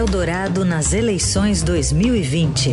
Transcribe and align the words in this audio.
Eldorado 0.00 0.64
nas 0.64 0.94
eleições 0.94 1.62
2020. 1.62 2.70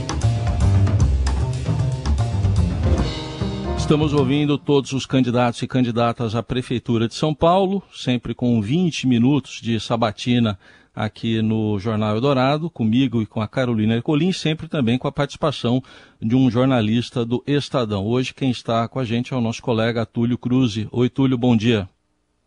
Estamos 3.78 4.14
ouvindo 4.14 4.58
todos 4.58 4.94
os 4.94 5.06
candidatos 5.06 5.62
e 5.62 5.68
candidatas 5.68 6.36
à 6.36 6.42
Prefeitura 6.42 7.06
de 7.06 7.16
São 7.16 7.36
Paulo, 7.36 7.84
sempre 7.92 8.34
com 8.34 8.62
20 8.62 9.06
minutos 9.08 9.60
de 9.60 9.78
sabatina 9.78 10.58
aqui 10.96 11.42
no 11.42 11.78
Jornal 11.78 12.16
Eldorado, 12.16 12.70
comigo 12.70 13.22
e 13.22 13.26
com 13.26 13.42
a 13.42 13.48
Carolina 13.48 13.96
Ercolim, 13.96 14.32
sempre 14.32 14.70
também 14.70 14.98
com 14.98 15.10
a 15.10 15.12
participação 15.12 15.82
de 16.22 16.34
um 16.34 16.50
jornalista 16.50 17.26
do 17.26 17.44
Estadão. 17.46 18.06
Hoje 18.06 18.34
quem 18.34 18.52
está 18.52 18.88
com 18.88 19.00
a 19.00 19.04
gente 19.04 19.34
é 19.34 19.36
o 19.36 19.42
nosso 19.42 19.62
colega 19.62 20.06
Túlio 20.06 20.38
Cruz. 20.38 20.88
Oi, 20.90 21.10
Túlio, 21.10 21.38
bom 21.38 21.58
dia. 21.58 21.90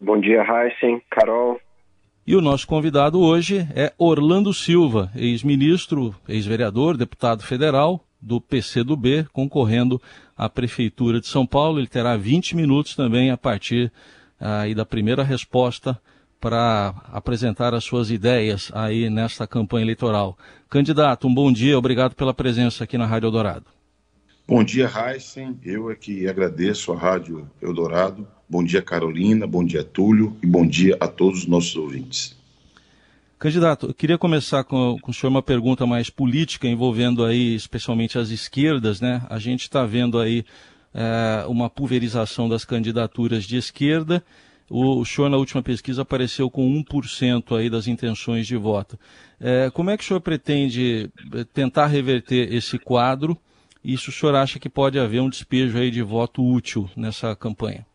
Bom 0.00 0.18
dia, 0.18 0.42
Heisen, 0.42 1.02
Carol. 1.10 1.60
E 2.30 2.36
o 2.36 2.40
nosso 2.40 2.64
convidado 2.64 3.18
hoje 3.18 3.68
é 3.74 3.92
Orlando 3.98 4.54
Silva, 4.54 5.10
ex-ministro, 5.16 6.14
ex-vereador, 6.28 6.96
deputado 6.96 7.42
federal 7.42 8.06
do 8.22 8.40
PCdoB, 8.40 9.26
concorrendo 9.32 10.00
à 10.38 10.48
Prefeitura 10.48 11.20
de 11.20 11.26
São 11.26 11.44
Paulo. 11.44 11.80
Ele 11.80 11.88
terá 11.88 12.16
20 12.16 12.54
minutos 12.54 12.94
também 12.94 13.32
a 13.32 13.36
partir 13.36 13.92
aí 14.38 14.76
da 14.76 14.86
primeira 14.86 15.24
resposta 15.24 16.00
para 16.40 16.94
apresentar 17.12 17.74
as 17.74 17.82
suas 17.82 18.12
ideias 18.12 18.70
aí 18.76 19.10
nesta 19.10 19.44
campanha 19.44 19.84
eleitoral. 19.84 20.38
Candidato, 20.68 21.26
um 21.26 21.34
bom 21.34 21.52
dia, 21.52 21.76
obrigado 21.76 22.14
pela 22.14 22.32
presença 22.32 22.84
aqui 22.84 22.96
na 22.96 23.06
Rádio 23.06 23.26
Eldorado. 23.26 23.66
Bom 24.46 24.62
dia, 24.62 24.88
Heisen. 24.88 25.58
Eu 25.64 25.90
é 25.90 25.96
que 25.96 26.28
agradeço 26.28 26.92
a 26.92 26.96
Rádio 26.96 27.50
Eldorado. 27.60 28.24
Bom 28.50 28.64
dia, 28.64 28.82
Carolina. 28.82 29.46
Bom 29.46 29.64
dia, 29.64 29.84
Túlio. 29.84 30.36
E 30.42 30.46
bom 30.46 30.66
dia 30.66 30.96
a 30.98 31.06
todos 31.06 31.42
os 31.42 31.46
nossos 31.46 31.76
ouvintes. 31.76 32.36
Candidato, 33.38 33.86
eu 33.86 33.94
queria 33.94 34.18
começar 34.18 34.64
com, 34.64 34.98
com 35.00 35.12
o 35.12 35.14
senhor 35.14 35.30
uma 35.30 35.40
pergunta 35.40 35.86
mais 35.86 36.10
política, 36.10 36.66
envolvendo 36.66 37.24
aí 37.24 37.54
especialmente 37.54 38.18
as 38.18 38.30
esquerdas, 38.30 39.00
né? 39.00 39.24
A 39.30 39.38
gente 39.38 39.62
está 39.62 39.86
vendo 39.86 40.18
aí 40.18 40.44
é, 40.92 41.44
uma 41.46 41.70
pulverização 41.70 42.48
das 42.48 42.64
candidaturas 42.64 43.44
de 43.44 43.56
esquerda. 43.56 44.20
O, 44.68 44.98
o 44.98 45.06
senhor, 45.06 45.28
na 45.28 45.36
última 45.36 45.62
pesquisa, 45.62 46.02
apareceu 46.02 46.50
com 46.50 46.68
1% 46.82 47.56
aí 47.56 47.70
das 47.70 47.86
intenções 47.86 48.48
de 48.48 48.56
voto. 48.56 48.98
É, 49.38 49.70
como 49.70 49.90
é 49.90 49.96
que 49.96 50.02
o 50.02 50.06
senhor 50.08 50.20
pretende 50.20 51.08
é, 51.32 51.44
tentar 51.44 51.86
reverter 51.86 52.52
esse 52.52 52.80
quadro? 52.80 53.38
E 53.84 53.96
se 53.96 54.08
o 54.08 54.12
senhor 54.12 54.34
acha 54.34 54.58
que 54.58 54.68
pode 54.68 54.98
haver 54.98 55.22
um 55.22 55.30
despejo 55.30 55.78
aí 55.78 55.88
de 55.88 56.02
voto 56.02 56.44
útil 56.44 56.90
nessa 56.96 57.36
campanha? 57.36 57.86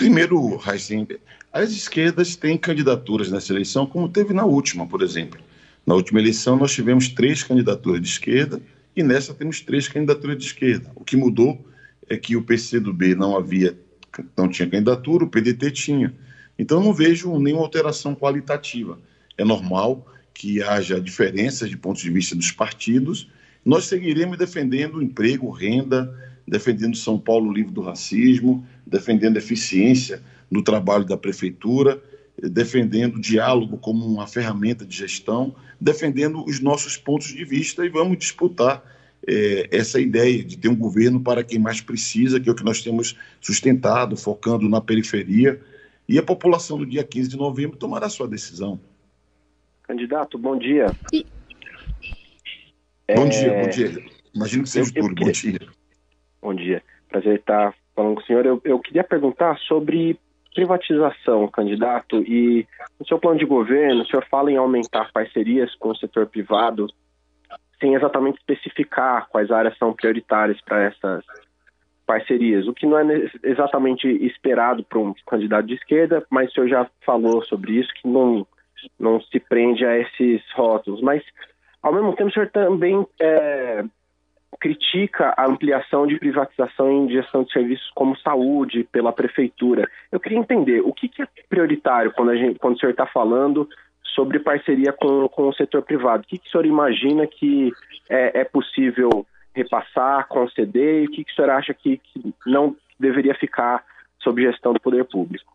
Primeiro, 0.00 0.56
Raicem, 0.56 1.06
as 1.52 1.72
esquerdas 1.72 2.34
têm 2.34 2.56
candidaturas 2.56 3.30
nessa 3.30 3.52
eleição, 3.52 3.84
como 3.84 4.08
teve 4.08 4.32
na 4.32 4.46
última, 4.46 4.86
por 4.86 5.02
exemplo. 5.02 5.38
Na 5.84 5.94
última 5.94 6.18
eleição, 6.18 6.56
nós 6.56 6.72
tivemos 6.72 7.10
três 7.10 7.42
candidaturas 7.42 8.00
de 8.00 8.08
esquerda 8.08 8.62
e 8.96 9.02
nessa 9.02 9.34
temos 9.34 9.60
três 9.60 9.88
candidaturas 9.88 10.38
de 10.38 10.44
esquerda. 10.46 10.90
O 10.94 11.04
que 11.04 11.18
mudou 11.18 11.62
é 12.08 12.16
que 12.16 12.34
o 12.34 12.42
PCdoB 12.42 13.14
não 13.14 13.36
havia, 13.36 13.78
não 14.34 14.48
tinha 14.48 14.70
candidatura, 14.70 15.26
o 15.26 15.28
PDT 15.28 15.70
tinha. 15.70 16.14
Então, 16.58 16.82
não 16.82 16.94
vejo 16.94 17.38
nenhuma 17.38 17.62
alteração 17.62 18.14
qualitativa. 18.14 18.98
É 19.36 19.44
normal 19.44 20.06
que 20.32 20.62
haja 20.62 20.98
diferenças 20.98 21.68
de 21.68 21.76
pontos 21.76 22.00
de 22.00 22.10
vista 22.10 22.34
dos 22.34 22.50
partidos. 22.50 23.28
Nós 23.62 23.84
seguiremos 23.84 24.38
defendendo 24.38 25.02
emprego, 25.02 25.50
renda, 25.50 26.10
defendendo 26.50 26.96
São 26.96 27.16
Paulo 27.16 27.52
livre 27.52 27.72
do 27.72 27.80
racismo, 27.80 28.66
defendendo 28.84 29.36
eficiência 29.36 30.20
no 30.50 30.62
trabalho 30.62 31.04
da 31.04 31.16
prefeitura, 31.16 32.02
defendendo 32.42 33.16
o 33.16 33.20
diálogo 33.20 33.78
como 33.78 34.04
uma 34.04 34.26
ferramenta 34.26 34.84
de 34.84 34.96
gestão, 34.96 35.54
defendendo 35.80 36.44
os 36.44 36.58
nossos 36.58 36.96
pontos 36.96 37.28
de 37.28 37.44
vista 37.44 37.86
e 37.86 37.88
vamos 37.88 38.18
disputar 38.18 38.82
é, 39.28 39.68
essa 39.70 40.00
ideia 40.00 40.42
de 40.42 40.58
ter 40.58 40.68
um 40.68 40.74
governo 40.74 41.20
para 41.20 41.44
quem 41.44 41.60
mais 41.60 41.80
precisa, 41.80 42.40
que 42.40 42.48
é 42.48 42.52
o 42.52 42.54
que 42.54 42.64
nós 42.64 42.82
temos 42.82 43.16
sustentado, 43.40 44.16
focando 44.16 44.68
na 44.68 44.80
periferia. 44.80 45.60
E 46.08 46.18
a 46.18 46.22
população 46.22 46.78
no 46.78 46.86
dia 46.86 47.04
15 47.04 47.28
de 47.28 47.36
novembro 47.36 47.76
tomará 47.76 48.08
sua 48.08 48.26
decisão. 48.26 48.80
Candidato, 49.84 50.36
bom 50.36 50.58
dia. 50.58 50.86
Bom 53.14 53.26
é... 53.26 53.28
dia, 53.28 53.62
bom 53.62 53.68
dia. 53.68 54.04
Imagino 54.34 54.64
que 54.64 54.70
seja 54.70 54.90
eu, 54.96 55.02
tudo. 55.02 55.14
Bom 55.14 55.30
dia. 55.30 55.79
Bom 56.42 56.54
dia. 56.54 56.82
Prazer 57.08 57.36
estar 57.36 57.74
falando 57.94 58.14
com 58.14 58.20
o 58.22 58.24
senhor. 58.24 58.46
Eu, 58.46 58.60
eu 58.64 58.78
queria 58.78 59.04
perguntar 59.04 59.58
sobre 59.58 60.18
privatização, 60.54 61.46
candidato, 61.48 62.22
e 62.22 62.66
no 62.98 63.06
seu 63.06 63.18
plano 63.18 63.38
de 63.38 63.44
governo, 63.44 64.02
o 64.02 64.06
senhor 64.06 64.26
fala 64.28 64.50
em 64.50 64.56
aumentar 64.56 65.12
parcerias 65.12 65.74
com 65.76 65.90
o 65.90 65.96
setor 65.96 66.26
privado, 66.26 66.86
sem 67.78 67.94
exatamente 67.94 68.38
especificar 68.38 69.28
quais 69.28 69.50
áreas 69.50 69.76
são 69.78 69.92
prioritárias 69.92 70.60
para 70.62 70.82
essas 70.82 71.24
parcerias, 72.06 72.66
o 72.66 72.74
que 72.74 72.86
não 72.86 72.98
é 72.98 73.30
exatamente 73.44 74.08
esperado 74.26 74.82
para 74.82 74.98
um 74.98 75.14
candidato 75.26 75.66
de 75.66 75.74
esquerda, 75.74 76.26
mas 76.28 76.50
o 76.50 76.54
senhor 76.54 76.68
já 76.68 76.90
falou 77.06 77.44
sobre 77.44 77.72
isso, 77.72 77.92
que 77.94 78.08
não, 78.08 78.44
não 78.98 79.20
se 79.20 79.38
prende 79.38 79.86
a 79.86 79.96
esses 79.96 80.42
rótulos. 80.54 81.00
Mas, 81.00 81.22
ao 81.80 81.92
mesmo 81.92 82.14
tempo, 82.16 82.28
o 82.28 82.32
senhor 82.32 82.50
também 82.50 83.06
é, 83.20 83.84
critica 84.58 85.32
a 85.36 85.46
ampliação 85.46 86.06
de 86.06 86.18
privatização 86.18 86.90
em 86.90 87.10
gestão 87.10 87.44
de 87.44 87.52
serviços 87.52 87.90
como 87.94 88.16
saúde 88.18 88.84
pela 88.90 89.12
prefeitura. 89.12 89.88
Eu 90.10 90.18
queria 90.18 90.38
entender 90.38 90.80
o 90.80 90.92
que, 90.92 91.08
que 91.08 91.22
é 91.22 91.28
prioritário 91.48 92.12
quando, 92.12 92.30
a 92.30 92.36
gente, 92.36 92.58
quando 92.58 92.76
o 92.76 92.78
senhor 92.78 92.92
está 92.92 93.06
falando 93.06 93.68
sobre 94.14 94.40
parceria 94.40 94.92
com, 94.92 95.28
com 95.28 95.48
o 95.48 95.54
setor 95.54 95.82
privado. 95.82 96.24
O 96.24 96.26
que, 96.26 96.38
que 96.38 96.48
o 96.48 96.50
senhor 96.50 96.66
imagina 96.66 97.26
que 97.26 97.72
é, 98.08 98.40
é 98.40 98.44
possível 98.44 99.26
repassar, 99.54 100.26
conceder 100.28 101.04
e 101.04 101.06
o 101.06 101.10
que, 101.10 101.24
que 101.24 101.32
o 101.32 101.34
senhor 101.34 101.50
acha 101.50 101.72
que, 101.72 101.98
que 101.98 102.34
não 102.46 102.76
deveria 102.98 103.34
ficar 103.34 103.84
sob 104.22 104.42
gestão 104.42 104.72
do 104.72 104.80
poder 104.80 105.04
público? 105.04 105.52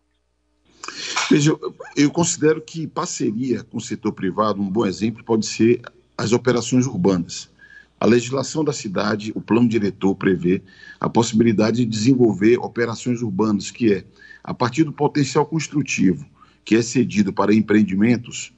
Veja, 1.30 1.52
eu 1.96 2.10
considero 2.10 2.60
que 2.60 2.86
parceria 2.86 3.62
com 3.64 3.78
o 3.78 3.80
setor 3.80 4.12
privado, 4.12 4.60
um 4.60 4.70
bom 4.70 4.86
exemplo 4.86 5.24
pode 5.24 5.46
ser 5.46 5.80
as 6.16 6.32
operações 6.32 6.86
urbanas. 6.86 7.54
A 7.98 8.06
legislação 8.06 8.62
da 8.62 8.72
cidade, 8.72 9.32
o 9.34 9.40
plano 9.40 9.68
diretor 9.68 10.14
prevê 10.14 10.62
a 11.00 11.08
possibilidade 11.08 11.78
de 11.78 11.86
desenvolver 11.86 12.58
operações 12.58 13.22
urbanas, 13.22 13.70
que 13.70 13.92
é, 13.92 14.04
a 14.44 14.52
partir 14.52 14.84
do 14.84 14.92
potencial 14.92 15.46
construtivo 15.46 16.26
que 16.66 16.74
é 16.74 16.82
cedido 16.82 17.32
para 17.32 17.54
empreendimentos 17.54 18.52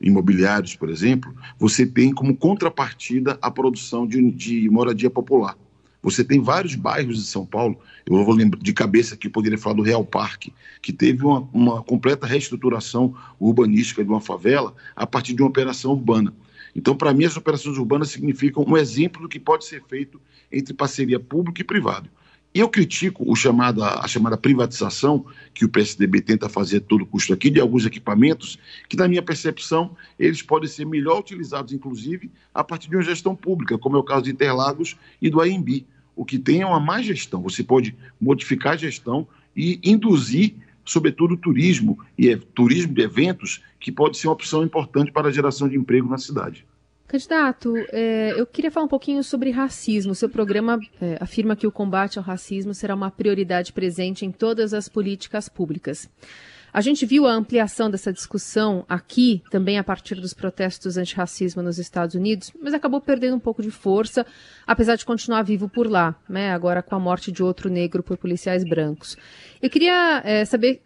imobiliários, 0.00 0.74
por 0.74 0.88
exemplo, 0.88 1.32
você 1.58 1.84
tem 1.84 2.10
como 2.10 2.34
contrapartida 2.34 3.38
a 3.42 3.50
produção 3.50 4.06
de, 4.06 4.30
de 4.30 4.70
moradia 4.70 5.10
popular. 5.10 5.56
Você 6.02 6.24
tem 6.24 6.40
vários 6.40 6.74
bairros 6.74 7.18
de 7.18 7.26
São 7.26 7.44
Paulo, 7.44 7.78
eu 8.06 8.24
vou 8.24 8.34
lembrar 8.34 8.58
de 8.58 8.72
cabeça 8.72 9.14
aqui, 9.14 9.28
poderia 9.28 9.58
falar 9.58 9.76
do 9.76 9.82
Real 9.82 10.02
Parque, 10.02 10.54
que 10.80 10.90
teve 10.90 11.22
uma, 11.22 11.46
uma 11.52 11.82
completa 11.82 12.26
reestruturação 12.26 13.14
urbanística 13.38 14.02
de 14.02 14.08
uma 14.08 14.22
favela 14.22 14.74
a 14.96 15.06
partir 15.06 15.34
de 15.34 15.42
uma 15.42 15.50
operação 15.50 15.90
urbana. 15.92 16.32
Então, 16.74 16.96
para 16.96 17.12
mim, 17.12 17.24
as 17.24 17.36
operações 17.36 17.78
urbanas 17.78 18.10
significam 18.10 18.64
um 18.66 18.76
exemplo 18.76 19.22
do 19.22 19.28
que 19.28 19.38
pode 19.38 19.64
ser 19.64 19.82
feito 19.88 20.20
entre 20.50 20.74
parceria 20.74 21.18
pública 21.18 21.60
e 21.60 21.64
privado. 21.64 22.08
E 22.52 22.58
eu 22.58 22.68
critico 22.68 23.30
o 23.30 23.36
chamado, 23.36 23.82
a 23.84 24.06
chamada 24.08 24.36
privatização 24.36 25.24
que 25.54 25.64
o 25.64 25.68
PSDB 25.68 26.20
tenta 26.20 26.48
fazer 26.48 26.78
a 26.78 26.80
todo 26.80 27.06
custo 27.06 27.32
aqui 27.32 27.48
de 27.48 27.60
alguns 27.60 27.86
equipamentos, 27.86 28.58
que, 28.88 28.96
na 28.96 29.06
minha 29.06 29.22
percepção, 29.22 29.96
eles 30.18 30.42
podem 30.42 30.68
ser 30.68 30.84
melhor 30.84 31.20
utilizados, 31.20 31.72
inclusive, 31.72 32.28
a 32.52 32.64
partir 32.64 32.90
de 32.90 32.96
uma 32.96 33.04
gestão 33.04 33.36
pública, 33.36 33.78
como 33.78 33.96
é 33.96 34.00
o 34.00 34.04
caso 34.04 34.24
de 34.24 34.32
Interlagos 34.32 34.96
e 35.22 35.30
do 35.30 35.40
AMB. 35.40 35.86
O 36.16 36.24
que 36.24 36.40
tem 36.40 36.62
é 36.62 36.66
uma 36.66 36.80
má 36.80 37.00
gestão. 37.00 37.40
Você 37.42 37.62
pode 37.62 37.96
modificar 38.20 38.72
a 38.72 38.76
gestão 38.76 39.28
e 39.54 39.78
induzir 39.84 40.54
sobretudo 40.90 41.36
turismo 41.36 41.98
e 42.18 42.28
é, 42.28 42.36
turismo 42.36 42.92
de 42.92 43.02
eventos, 43.02 43.62
que 43.78 43.92
pode 43.92 44.18
ser 44.18 44.26
uma 44.26 44.34
opção 44.34 44.64
importante 44.64 45.12
para 45.12 45.28
a 45.28 45.32
geração 45.32 45.68
de 45.68 45.76
emprego 45.76 46.08
na 46.08 46.18
cidade. 46.18 46.66
Candidato, 47.06 47.74
é, 47.92 48.34
eu 48.36 48.46
queria 48.46 48.70
falar 48.70 48.86
um 48.86 48.88
pouquinho 48.88 49.22
sobre 49.24 49.50
racismo. 49.50 50.14
Seu 50.14 50.28
programa 50.28 50.78
é, 51.00 51.16
afirma 51.20 51.56
que 51.56 51.66
o 51.66 51.72
combate 51.72 52.18
ao 52.18 52.24
racismo 52.24 52.72
será 52.72 52.94
uma 52.94 53.10
prioridade 53.10 53.72
presente 53.72 54.24
em 54.24 54.30
todas 54.30 54.72
as 54.72 54.88
políticas 54.88 55.48
públicas. 55.48 56.08
A 56.72 56.80
gente 56.80 57.04
viu 57.04 57.26
a 57.26 57.32
ampliação 57.32 57.90
dessa 57.90 58.12
discussão 58.12 58.84
aqui, 58.88 59.42
também 59.50 59.78
a 59.78 59.84
partir 59.84 60.14
dos 60.14 60.32
protestos 60.32 60.96
antirracismo 60.96 61.62
nos 61.62 61.78
Estados 61.78 62.14
Unidos, 62.14 62.52
mas 62.60 62.74
acabou 62.74 63.00
perdendo 63.00 63.36
um 63.36 63.40
pouco 63.40 63.62
de 63.62 63.70
força, 63.70 64.24
apesar 64.66 64.96
de 64.96 65.04
continuar 65.04 65.42
vivo 65.42 65.68
por 65.68 65.90
lá, 65.90 66.14
né, 66.28 66.52
agora 66.52 66.82
com 66.82 66.94
a 66.94 67.00
morte 67.00 67.32
de 67.32 67.42
outro 67.42 67.68
negro 67.68 68.02
por 68.02 68.16
policiais 68.16 68.64
brancos. 68.64 69.16
Eu 69.60 69.68
queria 69.68 70.22
é, 70.24 70.44
saber 70.44 70.82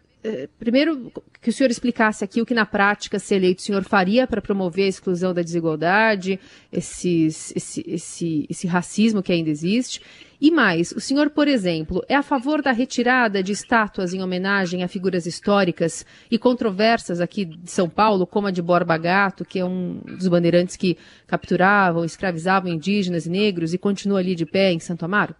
primeiro, 0.59 1.11
que 1.41 1.49
o 1.49 1.53
senhor 1.53 1.69
explicasse 1.69 2.23
aqui 2.23 2.41
o 2.41 2.45
que 2.45 2.53
na 2.53 2.65
prática, 2.65 3.19
se 3.19 3.35
eleito, 3.35 3.61
o 3.61 3.65
senhor 3.65 3.83
faria 3.83 4.25
para 4.25 4.41
promover 4.41 4.85
a 4.85 4.89
exclusão 4.89 5.33
da 5.33 5.41
desigualdade, 5.41 6.39
esse, 6.71 7.27
esse, 7.27 8.45
esse 8.49 8.67
racismo 8.67 9.21
que 9.21 9.31
ainda 9.31 9.49
existe. 9.49 10.01
E 10.39 10.51
mais, 10.51 10.91
o 10.91 10.99
senhor, 10.99 11.29
por 11.29 11.47
exemplo, 11.47 12.03
é 12.09 12.15
a 12.15 12.21
favor 12.21 12.61
da 12.61 12.71
retirada 12.71 13.41
de 13.41 13.51
estátuas 13.51 14.13
em 14.13 14.21
homenagem 14.21 14.83
a 14.83 14.87
figuras 14.87 15.25
históricas 15.25 16.05
e 16.29 16.37
controversas 16.37 17.21
aqui 17.21 17.45
de 17.45 17.71
São 17.71 17.89
Paulo, 17.89 18.27
como 18.27 18.47
a 18.47 18.51
de 18.51 18.61
Borba 18.61 18.97
Gato, 18.97 19.45
que 19.45 19.59
é 19.59 19.65
um 19.65 20.01
dos 20.05 20.27
bandeirantes 20.27 20.75
que 20.75 20.97
capturavam, 21.25 22.03
escravizavam 22.03 22.71
indígenas 22.71 23.25
e 23.25 23.29
negros 23.29 23.73
e 23.73 23.77
continua 23.77 24.19
ali 24.19 24.35
de 24.35 24.45
pé 24.45 24.71
em 24.73 24.79
Santo 24.79 25.05
Amaro? 25.05 25.35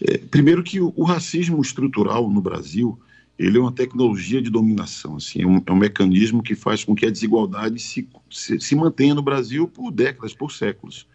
É, 0.00 0.18
primeiro 0.18 0.62
que 0.62 0.80
o, 0.80 0.92
o, 0.96 1.04
racismo 1.04 1.60
estrutural 1.60 2.28
no 2.28 2.40
Brasil 2.40 2.98
ele 3.44 3.58
é 3.58 3.60
uma 3.60 3.72
tecnologia 3.72 4.40
de 4.40 4.50
dominação, 4.50 5.16
assim, 5.16 5.42
é 5.42 5.46
um, 5.46 5.62
é 5.66 5.72
um 5.72 5.76
mecanismo 5.76 6.42
que 6.42 6.54
faz 6.54 6.84
com 6.84 6.94
que 6.94 7.06
a 7.06 7.10
desigualdade 7.10 7.80
se, 7.80 8.08
se, 8.30 8.60
se 8.60 8.76
mantenha 8.76 9.14
no 9.14 9.22
Brasil 9.22 9.66
por 9.66 9.90
décadas, 9.90 10.34
por 10.34 10.52
séculos 10.52 11.06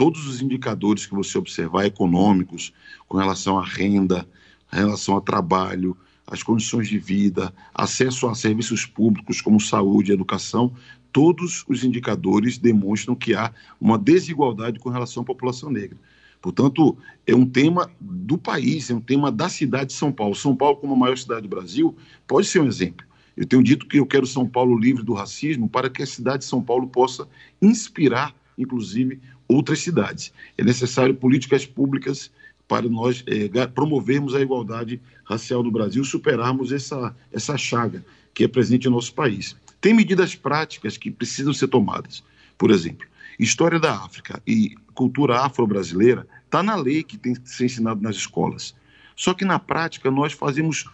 todos 0.00 0.26
os 0.26 0.40
indicadores 0.40 1.04
que 1.04 1.14
você 1.14 1.36
observar 1.36 1.84
econômicos, 1.84 2.72
com 3.06 3.18
relação 3.18 3.58
à 3.58 3.62
renda, 3.62 4.26
relação 4.72 5.14
ao 5.14 5.20
trabalho, 5.20 5.94
as 6.26 6.42
condições 6.42 6.88
de 6.88 6.98
vida, 6.98 7.52
acesso 7.74 8.26
a 8.26 8.34
serviços 8.34 8.86
públicos 8.86 9.42
como 9.42 9.60
saúde 9.60 10.10
e 10.10 10.14
educação, 10.14 10.72
todos 11.12 11.66
os 11.68 11.84
indicadores 11.84 12.56
demonstram 12.56 13.14
que 13.14 13.34
há 13.34 13.52
uma 13.78 13.98
desigualdade 13.98 14.78
com 14.78 14.88
relação 14.88 15.22
à 15.22 15.26
população 15.26 15.70
negra. 15.70 15.98
Portanto, 16.40 16.96
é 17.26 17.34
um 17.34 17.44
tema 17.44 17.90
do 18.00 18.38
país, 18.38 18.90
é 18.90 18.94
um 18.94 19.00
tema 19.00 19.30
da 19.30 19.48
cidade 19.48 19.86
de 19.86 19.92
São 19.92 20.10
Paulo. 20.10 20.34
São 20.34 20.56
Paulo, 20.56 20.76
como 20.76 20.94
a 20.94 20.96
maior 20.96 21.16
cidade 21.16 21.42
do 21.42 21.48
Brasil, 21.48 21.94
pode 22.26 22.46
ser 22.46 22.60
um 22.60 22.66
exemplo. 22.66 23.06
Eu 23.36 23.46
tenho 23.46 23.62
dito 23.62 23.86
que 23.86 23.98
eu 23.98 24.06
quero 24.06 24.26
São 24.26 24.46
Paulo 24.48 24.78
livre 24.78 25.02
do 25.02 25.12
racismo 25.12 25.68
para 25.68 25.88
que 25.88 26.02
a 26.02 26.06
cidade 26.06 26.38
de 26.38 26.44
São 26.44 26.62
Paulo 26.62 26.86
possa 26.88 27.28
inspirar, 27.60 28.34
inclusive, 28.56 29.20
outras 29.46 29.80
cidades. 29.80 30.32
É 30.56 30.64
necessário 30.64 31.14
políticas 31.14 31.66
públicas 31.66 32.30
para 32.66 32.88
nós 32.88 33.24
é, 33.26 33.66
promovermos 33.66 34.34
a 34.34 34.40
igualdade 34.40 35.00
racial 35.24 35.62
no 35.62 35.70
Brasil, 35.70 36.04
superarmos 36.04 36.72
essa, 36.72 37.14
essa 37.32 37.56
chaga 37.56 38.04
que 38.32 38.44
é 38.44 38.48
presente 38.48 38.88
no 38.88 38.96
nosso 38.96 39.12
país. 39.12 39.56
Tem 39.80 39.92
medidas 39.92 40.34
práticas 40.34 40.96
que 40.96 41.10
precisam 41.10 41.52
ser 41.52 41.68
tomadas. 41.68 42.22
Por 42.56 42.70
exemplo, 42.70 43.06
história 43.44 43.78
da 43.78 43.94
África 43.94 44.42
e 44.46 44.74
cultura 44.94 45.40
afro-brasileira 45.40 46.26
está 46.44 46.62
na 46.62 46.74
lei 46.74 47.02
que 47.02 47.16
tem 47.16 47.34
que 47.34 47.48
ser 47.48 47.66
ensinado 47.66 48.02
nas 48.02 48.16
escolas. 48.16 48.74
Só 49.16 49.34
que 49.34 49.44
na 49.44 49.58
prática 49.58 50.10
nós 50.10 50.32
fazemos 50.32 50.84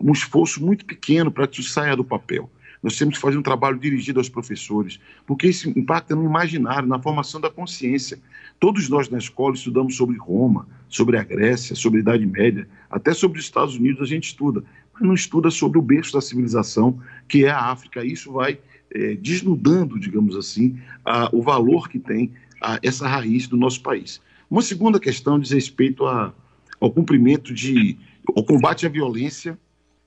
um 0.00 0.12
esforço 0.12 0.64
muito 0.64 0.84
pequeno 0.84 1.30
para 1.30 1.46
que 1.46 1.60
isso 1.60 1.70
saia 1.70 1.96
do 1.96 2.04
papel. 2.04 2.50
Nós 2.82 2.98
temos 2.98 3.14
que 3.14 3.20
fazer 3.22 3.38
um 3.38 3.42
trabalho 3.42 3.78
dirigido 3.78 4.20
aos 4.20 4.28
professores, 4.28 5.00
porque 5.26 5.48
isso 5.48 5.70
impacta 5.70 6.14
no 6.14 6.24
imaginário, 6.24 6.86
na 6.86 7.00
formação 7.00 7.40
da 7.40 7.48
consciência. 7.48 8.18
Todos 8.60 8.90
nós 8.90 9.08
na 9.08 9.16
escola 9.16 9.54
estudamos 9.54 9.96
sobre 9.96 10.18
Roma, 10.18 10.68
sobre 10.88 11.16
a 11.16 11.22
Grécia, 11.22 11.74
sobre 11.74 12.00
a 12.00 12.02
Idade 12.02 12.26
Média, 12.26 12.68
até 12.90 13.14
sobre 13.14 13.38
os 13.38 13.46
Estados 13.46 13.76
Unidos 13.76 14.02
a 14.02 14.06
gente 14.06 14.24
estuda, 14.24 14.62
mas 14.92 15.02
não 15.02 15.14
estuda 15.14 15.50
sobre 15.50 15.78
o 15.78 15.82
berço 15.82 16.12
da 16.12 16.20
civilização, 16.20 17.00
que 17.26 17.46
é 17.46 17.50
a 17.50 17.70
África. 17.70 18.04
Isso 18.04 18.30
vai 18.30 18.58
é, 18.94 19.14
desnudando, 19.16 19.98
digamos 19.98 20.36
assim, 20.36 20.78
a, 21.04 21.28
o 21.32 21.42
valor 21.42 21.88
que 21.88 21.98
tem 21.98 22.32
a, 22.60 22.78
essa 22.82 23.06
raiz 23.06 23.48
do 23.48 23.56
nosso 23.56 23.82
país. 23.82 24.20
Uma 24.48 24.62
segunda 24.62 25.00
questão 25.00 25.38
diz 25.38 25.50
respeito 25.50 26.06
a, 26.06 26.32
ao 26.80 26.90
cumprimento 26.90 27.52
de, 27.52 27.98
ao 28.34 28.44
combate 28.44 28.86
à 28.86 28.88
violência 28.88 29.58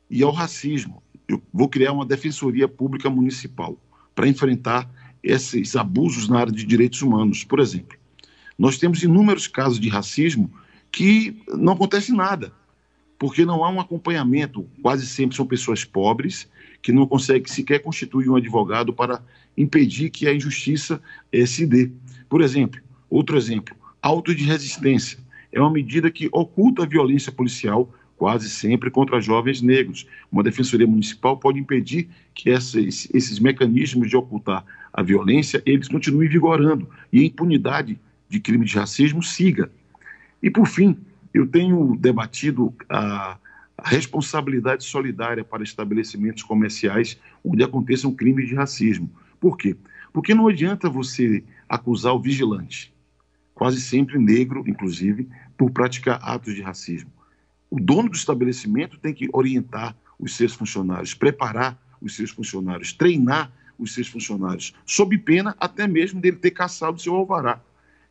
e 0.09 0.23
ao 0.23 0.31
racismo 0.31 1.03
eu 1.27 1.41
vou 1.53 1.67
criar 1.67 1.91
uma 1.91 2.05
defensoria 2.05 2.67
pública 2.67 3.09
municipal 3.09 3.77
para 4.15 4.27
enfrentar 4.27 4.89
esses 5.21 5.75
abusos 5.75 6.29
na 6.29 6.39
área 6.39 6.53
de 6.53 6.63
direitos 6.63 7.01
humanos. 7.01 7.43
Por 7.43 7.59
exemplo, 7.59 7.97
nós 8.57 8.77
temos 8.77 9.03
inúmeros 9.03 9.47
casos 9.47 9.79
de 9.79 9.89
racismo 9.89 10.49
que 10.91 11.37
não 11.49 11.73
acontece 11.73 12.13
nada, 12.13 12.53
porque 13.17 13.45
não 13.45 13.63
há 13.63 13.69
um 13.69 13.79
acompanhamento. 13.79 14.67
Quase 14.81 15.05
sempre 15.05 15.35
são 15.35 15.45
pessoas 15.45 15.83
pobres 15.83 16.49
que 16.81 16.91
não 16.91 17.07
conseguem 17.07 17.47
sequer 17.47 17.79
constituir 17.79 18.29
um 18.29 18.35
advogado 18.35 18.93
para 18.93 19.21
impedir 19.57 20.09
que 20.09 20.27
a 20.27 20.33
injustiça 20.33 21.01
eh, 21.31 21.45
se 21.45 21.65
dê. 21.65 21.91
Por 22.29 22.41
exemplo, 22.41 22.79
outro 23.09 23.37
exemplo, 23.37 23.75
auto 24.01 24.33
de 24.33 24.43
resistência. 24.43 25.19
É 25.51 25.59
uma 25.59 25.71
medida 25.71 26.11
que 26.11 26.29
oculta 26.31 26.83
a 26.83 26.85
violência 26.85 27.31
policial 27.31 27.91
quase 28.17 28.49
sempre 28.49 28.89
contra 28.89 29.21
jovens 29.21 29.61
negros. 29.61 30.07
Uma 30.31 30.43
defensoria 30.43 30.87
municipal 30.87 31.37
pode 31.37 31.59
impedir 31.59 32.09
que 32.33 32.49
esses, 32.49 33.09
esses 33.13 33.39
mecanismos 33.39 34.09
de 34.09 34.17
ocultar 34.17 34.65
a 34.91 35.03
violência 35.03 35.61
eles 35.65 35.87
continuem 35.87 36.27
vigorando 36.27 36.89
e 37.13 37.21
a 37.21 37.25
impunidade 37.25 37.99
de 38.27 38.39
crime 38.39 38.65
de 38.65 38.75
racismo 38.75 39.21
siga. 39.21 39.71
E 40.41 40.49
por 40.49 40.67
fim, 40.67 40.97
eu 41.37 41.47
tenho 41.47 41.95
debatido 41.97 42.73
a, 42.89 43.37
responsabilidade 43.83 44.83
solidária 44.83 45.43
para 45.43 45.61
estabelecimentos 45.61 46.41
comerciais 46.41 47.15
onde 47.43 47.63
aconteça 47.63 48.07
um 48.07 48.15
crime 48.15 48.43
de 48.43 48.55
racismo. 48.55 49.07
Por 49.39 49.55
quê? 49.55 49.77
Porque 50.11 50.33
não 50.33 50.47
adianta 50.47 50.89
você 50.89 51.43
acusar 51.69 52.13
o 52.13 52.19
vigilante, 52.19 52.91
quase 53.53 53.79
sempre 53.79 54.17
negro, 54.17 54.63
inclusive, 54.65 55.29
por 55.55 55.69
praticar 55.69 56.19
atos 56.23 56.55
de 56.55 56.63
racismo 56.63 57.11
o 57.69 57.79
dono 57.79 58.09
do 58.09 58.15
estabelecimento 58.15 58.97
tem 58.97 59.13
que 59.13 59.29
orientar 59.33 59.95
os 60.19 60.35
seus 60.35 60.53
funcionários, 60.53 61.13
preparar 61.13 61.77
os 62.01 62.15
seus 62.15 62.31
funcionários, 62.31 62.93
treinar 62.93 63.51
os 63.77 63.93
seus 63.93 64.07
funcionários, 64.07 64.73
sob 64.85 65.17
pena 65.19 65.55
até 65.59 65.87
mesmo 65.87 66.19
dele 66.19 66.37
ter 66.37 66.51
caçado 66.51 66.99
seu 66.99 67.13
alvará 67.15 67.61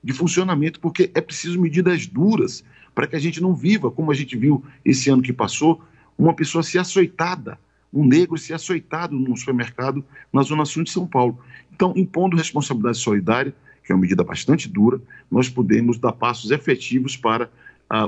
de 0.03 0.13
funcionamento, 0.13 0.79
porque 0.79 1.11
é 1.15 1.21
preciso 1.21 1.61
medidas 1.61 2.07
duras 2.07 2.63
para 2.97 3.07
que 3.07 3.15
a 3.15 3.19
gente 3.19 3.43
não 3.43 3.55
viva, 3.55 3.91
como 3.91 4.11
a 4.11 4.15
gente 4.15 4.39
viu 4.39 4.65
esse 4.83 5.11
ano 5.11 5.21
que 5.21 5.31
passou, 5.31 5.85
uma 6.17 6.33
pessoa 6.33 6.63
se 6.63 6.79
açoitada, 6.79 7.59
um 7.93 8.07
negro 8.07 8.39
se 8.39 8.55
açoitado 8.55 9.15
num 9.15 9.37
supermercado 9.37 10.03
na 10.33 10.41
Zona 10.41 10.65
Sul 10.65 10.83
de 10.83 10.91
São 10.91 11.07
Paulo. 11.07 11.39
Então, 11.75 11.93
impondo 11.95 12.39
responsabilidade 12.39 12.97
solidária, 12.97 13.55
que 13.85 13.93
é 13.93 13.95
uma 13.95 14.01
medida 14.01 14.25
bastante 14.25 14.67
dura, 14.67 14.99
nós 15.31 15.47
podemos 15.47 15.99
dar 15.99 16.13
passos 16.13 16.51
efetivos 16.51 17.19
para 17.19 17.51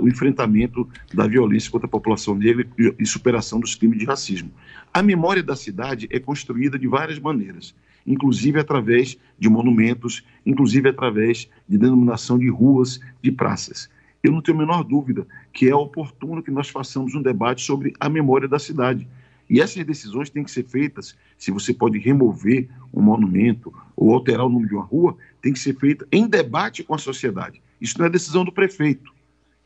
o 0.01 0.09
enfrentamento 0.09 0.89
da 1.13 1.27
violência 1.27 1.71
contra 1.71 1.87
a 1.87 1.91
população 1.91 2.35
negra 2.35 2.67
e 2.99 3.05
superação 3.05 3.61
dos 3.61 3.75
crimes 3.75 3.99
de 3.99 4.07
racismo. 4.07 4.51
A 4.93 5.03
memória 5.03 5.43
da 5.43 5.55
cidade 5.55 6.09
é 6.11 6.19
construída 6.19 6.79
de 6.79 6.89
várias 6.89 7.19
maneiras, 7.19 7.75
inclusive 8.07 8.59
através 8.59 9.19
de 9.39 9.51
monumentos, 9.51 10.25
inclusive 10.47 10.89
através 10.89 11.47
de 11.69 11.77
denominação 11.77 12.39
de 12.39 12.49
ruas, 12.49 12.99
de 13.23 13.31
praças. 13.31 13.91
Eu 14.23 14.33
não 14.33 14.43
tenho 14.43 14.57
a 14.59 14.61
menor 14.61 14.83
dúvida 14.83 15.27
que 15.53 15.69
é 15.69 15.75
oportuno 15.75 16.43
que 16.43 16.51
nós 16.51 16.69
façamos 16.69 17.15
um 17.15 17.23
debate 17.23 17.63
sobre 17.63 17.93
a 18.01 18.09
memória 18.09 18.49
da 18.49 18.59
cidade. 18.59 19.07
E 19.49 19.61
essas 19.61 19.85
decisões 19.85 20.29
têm 20.29 20.45
que 20.45 20.51
ser 20.51 20.65
feitas, 20.65 21.17
se 21.39 21.51
você 21.51 21.73
pode 21.73 21.99
remover 21.99 22.69
um 22.93 23.01
monumento 23.01 23.73
ou 23.97 24.13
alterar 24.13 24.45
o 24.45 24.49
número 24.49 24.69
de 24.69 24.75
uma 24.75 24.85
rua, 24.85 25.17
tem 25.41 25.53
que 25.53 25.59
ser 25.59 25.75
feita 25.75 26.07
em 26.13 26.27
debate 26.27 26.83
com 26.83 26.95
a 26.95 26.99
sociedade. 26.99 27.63
Isso 27.81 27.99
não 27.99 28.07
é 28.07 28.11
decisão 28.11 28.45
do 28.45 28.53
prefeito 28.53 29.13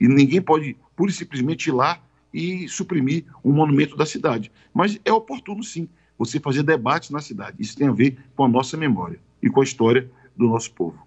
e 0.03 0.09
ninguém 0.09 0.43
pode, 0.43 0.77
pura 0.97 1.13
e 1.13 1.15
simplesmente, 1.15 1.69
ir 1.69 1.73
lá 1.73 2.01
e 2.35 2.69
suprimir 2.69 3.25
um 3.45 3.53
monumento 3.53 3.97
da 3.97 4.05
cidade. 4.05 4.51
Mas 4.75 4.99
é 5.05 5.13
oportuno, 5.13 5.63
sim, 5.63 5.89
você 6.19 6.41
fazer 6.41 6.65
debates 6.65 7.11
na 7.11 7.21
cidade. 7.21 7.57
Isso 7.61 7.77
tem 7.77 7.87
a 7.87 7.93
ver 7.93 8.19
com 8.35 8.45
a 8.45 8.49
nossa 8.49 8.77
memória 8.77 9.21
e 9.41 9.49
com 9.49 9.61
a 9.61 9.65
história 9.65 10.11
do 10.37 10.49
nosso 10.49 10.73
povo. 10.73 10.99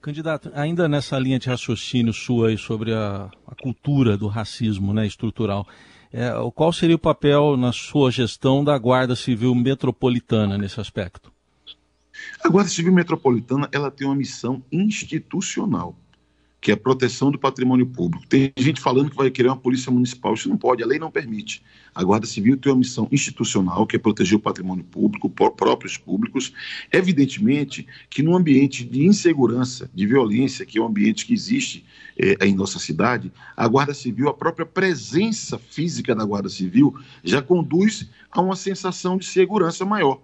Candidato, 0.00 0.50
ainda 0.54 0.88
nessa 0.88 1.18
linha 1.18 1.38
de 1.38 1.48
raciocínio 1.48 2.12
sua 2.12 2.48
aí 2.48 2.56
sobre 2.56 2.94
a, 2.94 3.30
a 3.46 3.54
cultura 3.54 4.16
do 4.16 4.28
racismo 4.28 4.94
né, 4.94 5.06
estrutural, 5.06 5.66
é, 6.10 6.30
qual 6.54 6.72
seria 6.72 6.96
o 6.96 6.98
papel 6.98 7.56
na 7.56 7.70
sua 7.70 8.10
gestão 8.10 8.64
da 8.64 8.76
Guarda 8.78 9.14
Civil 9.14 9.54
Metropolitana 9.54 10.56
nesse 10.56 10.80
aspecto? 10.80 11.30
A 12.42 12.48
Guarda 12.48 12.70
Civil 12.70 12.92
Metropolitana 12.92 13.68
ela 13.70 13.90
tem 13.90 14.06
uma 14.06 14.16
missão 14.16 14.62
institucional 14.72 15.94
que 16.60 16.70
é 16.70 16.74
a 16.74 16.76
proteção 16.76 17.30
do 17.30 17.38
patrimônio 17.38 17.86
público. 17.86 18.26
Tem 18.26 18.52
gente 18.58 18.80
falando 18.80 19.10
que 19.10 19.16
vai 19.16 19.30
querer 19.30 19.48
uma 19.48 19.56
polícia 19.56 19.90
municipal. 19.90 20.34
Isso 20.34 20.48
não 20.48 20.58
pode, 20.58 20.82
a 20.82 20.86
lei 20.86 20.98
não 20.98 21.10
permite. 21.10 21.62
A 21.94 22.04
Guarda 22.04 22.26
Civil 22.26 22.56
tem 22.56 22.70
uma 22.70 22.78
missão 22.78 23.08
institucional, 23.10 23.86
que 23.86 23.96
é 23.96 23.98
proteger 23.98 24.36
o 24.36 24.40
patrimônio 24.40 24.84
público, 24.84 25.30
próprios 25.30 25.96
públicos. 25.96 26.52
Evidentemente 26.92 27.86
que 28.10 28.22
no 28.22 28.36
ambiente 28.36 28.84
de 28.84 29.06
insegurança, 29.06 29.90
de 29.94 30.06
violência, 30.06 30.66
que 30.66 30.78
é 30.78 30.82
um 30.82 30.86
ambiente 30.86 31.24
que 31.24 31.32
existe 31.32 31.84
é, 32.18 32.46
em 32.46 32.54
nossa 32.54 32.78
cidade, 32.78 33.32
a 33.56 33.66
Guarda 33.66 33.94
Civil, 33.94 34.28
a 34.28 34.34
própria 34.34 34.66
presença 34.66 35.58
física 35.58 36.14
da 36.14 36.24
Guarda 36.24 36.50
Civil, 36.50 36.94
já 37.24 37.40
conduz 37.40 38.08
a 38.30 38.40
uma 38.40 38.54
sensação 38.54 39.16
de 39.16 39.24
segurança 39.24 39.84
maior. 39.86 40.20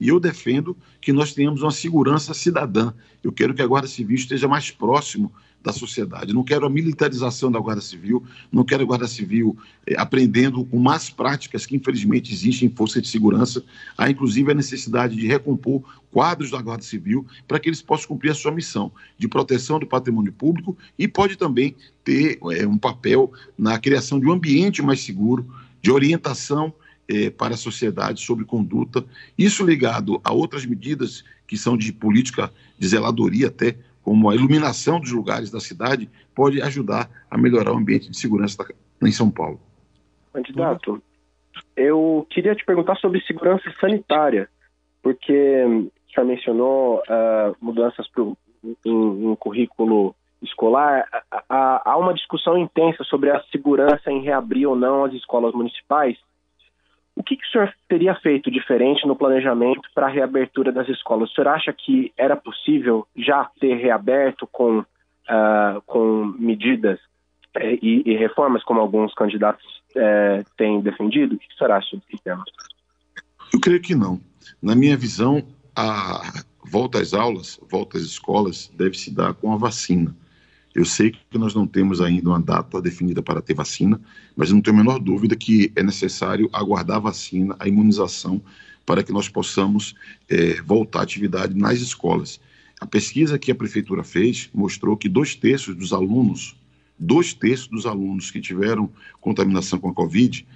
E 0.00 0.08
eu 0.08 0.20
defendo 0.20 0.76
que 1.00 1.12
nós 1.12 1.32
tenhamos 1.32 1.62
uma 1.62 1.70
segurança 1.70 2.32
cidadã. 2.32 2.92
Eu 3.22 3.32
quero 3.32 3.54
que 3.54 3.62
a 3.62 3.66
Guarda 3.66 3.88
Civil 3.88 4.16
esteja 4.16 4.46
mais 4.46 4.70
próximo 4.70 5.32
da 5.62 5.72
sociedade. 5.72 6.32
Não 6.32 6.44
quero 6.44 6.66
a 6.66 6.70
militarização 6.70 7.50
da 7.50 7.58
Guarda 7.58 7.80
Civil, 7.80 8.24
não 8.50 8.64
quero 8.64 8.82
a 8.82 8.86
Guarda 8.86 9.08
Civil 9.08 9.56
eh, 9.86 9.94
aprendendo 9.98 10.64
com 10.64 10.78
más 10.78 11.10
práticas 11.10 11.66
que, 11.66 11.76
infelizmente, 11.76 12.32
existem 12.32 12.68
em 12.68 12.74
força 12.74 13.00
de 13.00 13.08
segurança. 13.08 13.62
Há, 13.96 14.08
inclusive, 14.08 14.50
a 14.50 14.54
necessidade 14.54 15.16
de 15.16 15.26
recompor 15.26 15.82
quadros 16.10 16.50
da 16.50 16.62
Guarda 16.62 16.82
Civil 16.82 17.26
para 17.46 17.58
que 17.58 17.68
eles 17.68 17.82
possam 17.82 18.08
cumprir 18.08 18.30
a 18.30 18.34
sua 18.34 18.52
missão 18.52 18.92
de 19.18 19.28
proteção 19.28 19.78
do 19.78 19.86
patrimônio 19.86 20.32
público 20.32 20.76
e 20.98 21.08
pode 21.08 21.36
também 21.36 21.74
ter 22.04 22.38
eh, 22.52 22.66
um 22.66 22.78
papel 22.78 23.32
na 23.56 23.78
criação 23.78 24.20
de 24.20 24.26
um 24.26 24.32
ambiente 24.32 24.80
mais 24.80 25.00
seguro, 25.00 25.46
de 25.82 25.90
orientação 25.90 26.72
eh, 27.08 27.30
para 27.30 27.54
a 27.54 27.58
sociedade 27.58 28.20
sobre 28.20 28.44
conduta. 28.44 29.04
Isso 29.36 29.64
ligado 29.64 30.20
a 30.22 30.32
outras 30.32 30.64
medidas 30.64 31.24
que 31.46 31.56
são 31.56 31.76
de 31.76 31.92
política 31.92 32.52
de 32.78 32.86
zeladoria 32.86 33.48
até, 33.48 33.76
como 34.02 34.30
a 34.30 34.34
iluminação 34.34 35.00
dos 35.00 35.12
lugares 35.12 35.50
da 35.50 35.60
cidade, 35.60 36.08
pode 36.34 36.62
ajudar 36.62 37.08
a 37.30 37.36
melhorar 37.36 37.72
o 37.72 37.76
ambiente 37.76 38.10
de 38.10 38.16
segurança 38.16 38.66
em 39.02 39.12
São 39.12 39.30
Paulo. 39.30 39.60
Candidato, 40.32 41.02
eu 41.76 42.26
queria 42.30 42.54
te 42.54 42.64
perguntar 42.64 42.96
sobre 42.96 43.20
segurança 43.22 43.72
sanitária, 43.80 44.48
porque 45.02 45.90
senhor 46.18 46.26
mencionou 46.26 46.98
uh, 46.98 47.56
mudanças 47.60 48.06
em, 48.84 49.36
currículo 49.36 50.14
escolar. 50.42 51.04
Há 51.48 51.96
uma 51.96 52.14
discussão 52.14 52.58
intensa 52.58 53.04
sobre 53.04 53.30
a 53.30 53.42
segurança 53.50 54.10
em 54.10 54.22
reabrir 54.22 54.66
ou 54.66 54.76
não 54.76 55.04
as 55.04 55.12
escolas 55.14 55.54
municipais. 55.54 56.16
O 57.18 57.22
que, 57.24 57.36
que 57.36 57.44
o 57.44 57.50
senhor 57.50 57.74
teria 57.88 58.14
feito 58.14 58.48
diferente 58.48 59.04
no 59.04 59.16
planejamento 59.16 59.82
para 59.92 60.06
a 60.06 60.08
reabertura 60.08 60.70
das 60.70 60.88
escolas? 60.88 61.28
O 61.28 61.34
senhor 61.34 61.48
acha 61.48 61.72
que 61.72 62.12
era 62.16 62.36
possível 62.36 63.08
já 63.16 63.50
ter 63.58 63.74
reaberto 63.74 64.46
com, 64.46 64.78
uh, 64.78 65.82
com 65.84 66.32
medidas 66.38 66.96
uh, 67.56 67.76
e, 67.82 68.04
e, 68.06 68.16
reformas, 68.16 68.62
como 68.62 68.78
alguns 68.78 69.12
candidatos 69.14 69.66
uh, 69.96 70.48
têm 70.56 70.80
defendido? 70.80 71.34
O 71.34 71.38
que 71.38 71.48
o 71.52 71.58
senhor 71.58 71.72
acha 71.72 72.00
tema? 72.22 72.44
Eu 73.52 73.60
creio 73.60 73.82
que 73.82 73.96
não. 73.96 74.20
Na 74.62 74.76
minha 74.76 74.96
visão, 74.96 75.42
a 75.74 76.22
volta 76.70 77.00
às 77.00 77.14
aulas, 77.14 77.58
volta 77.68 77.98
às 77.98 78.04
escolas, 78.04 78.68
deve 78.76 78.96
se 78.96 79.12
dar 79.12 79.34
com 79.34 79.52
a 79.52 79.56
vacina. 79.56 80.14
Eu 80.78 80.84
sei 80.84 81.10
que 81.10 81.36
nós 81.36 81.56
não 81.56 81.66
temos 81.66 82.00
ainda 82.00 82.28
uma 82.28 82.40
data 82.40 82.80
definida 82.80 83.20
para 83.20 83.42
ter 83.42 83.52
vacina, 83.52 84.00
mas 84.36 84.52
não 84.52 84.60
tenho 84.60 84.76
a 84.76 84.78
menor 84.78 85.00
dúvida 85.00 85.34
que 85.34 85.72
é 85.74 85.82
necessário 85.82 86.48
aguardar 86.52 86.98
a 86.98 87.00
vacina, 87.00 87.56
a 87.58 87.66
imunização, 87.66 88.40
para 88.86 89.02
que 89.02 89.10
nós 89.12 89.28
possamos 89.28 89.96
é, 90.28 90.62
voltar 90.62 91.00
à 91.00 91.02
atividade 91.02 91.52
nas 91.52 91.80
escolas. 91.80 92.40
A 92.80 92.86
pesquisa 92.86 93.40
que 93.40 93.50
a 93.50 93.56
prefeitura 93.56 94.04
fez 94.04 94.50
mostrou 94.54 94.96
que 94.96 95.08
dois 95.08 95.34
terços 95.34 95.74
dos 95.74 95.92
alunos, 95.92 96.56
dois 96.96 97.34
terços 97.34 97.66
dos 97.66 97.84
alunos 97.84 98.30
que 98.30 98.40
tiveram 98.40 98.88
contaminação 99.20 99.80
com 99.80 99.88
a 99.88 99.92
Covid, 99.92 100.46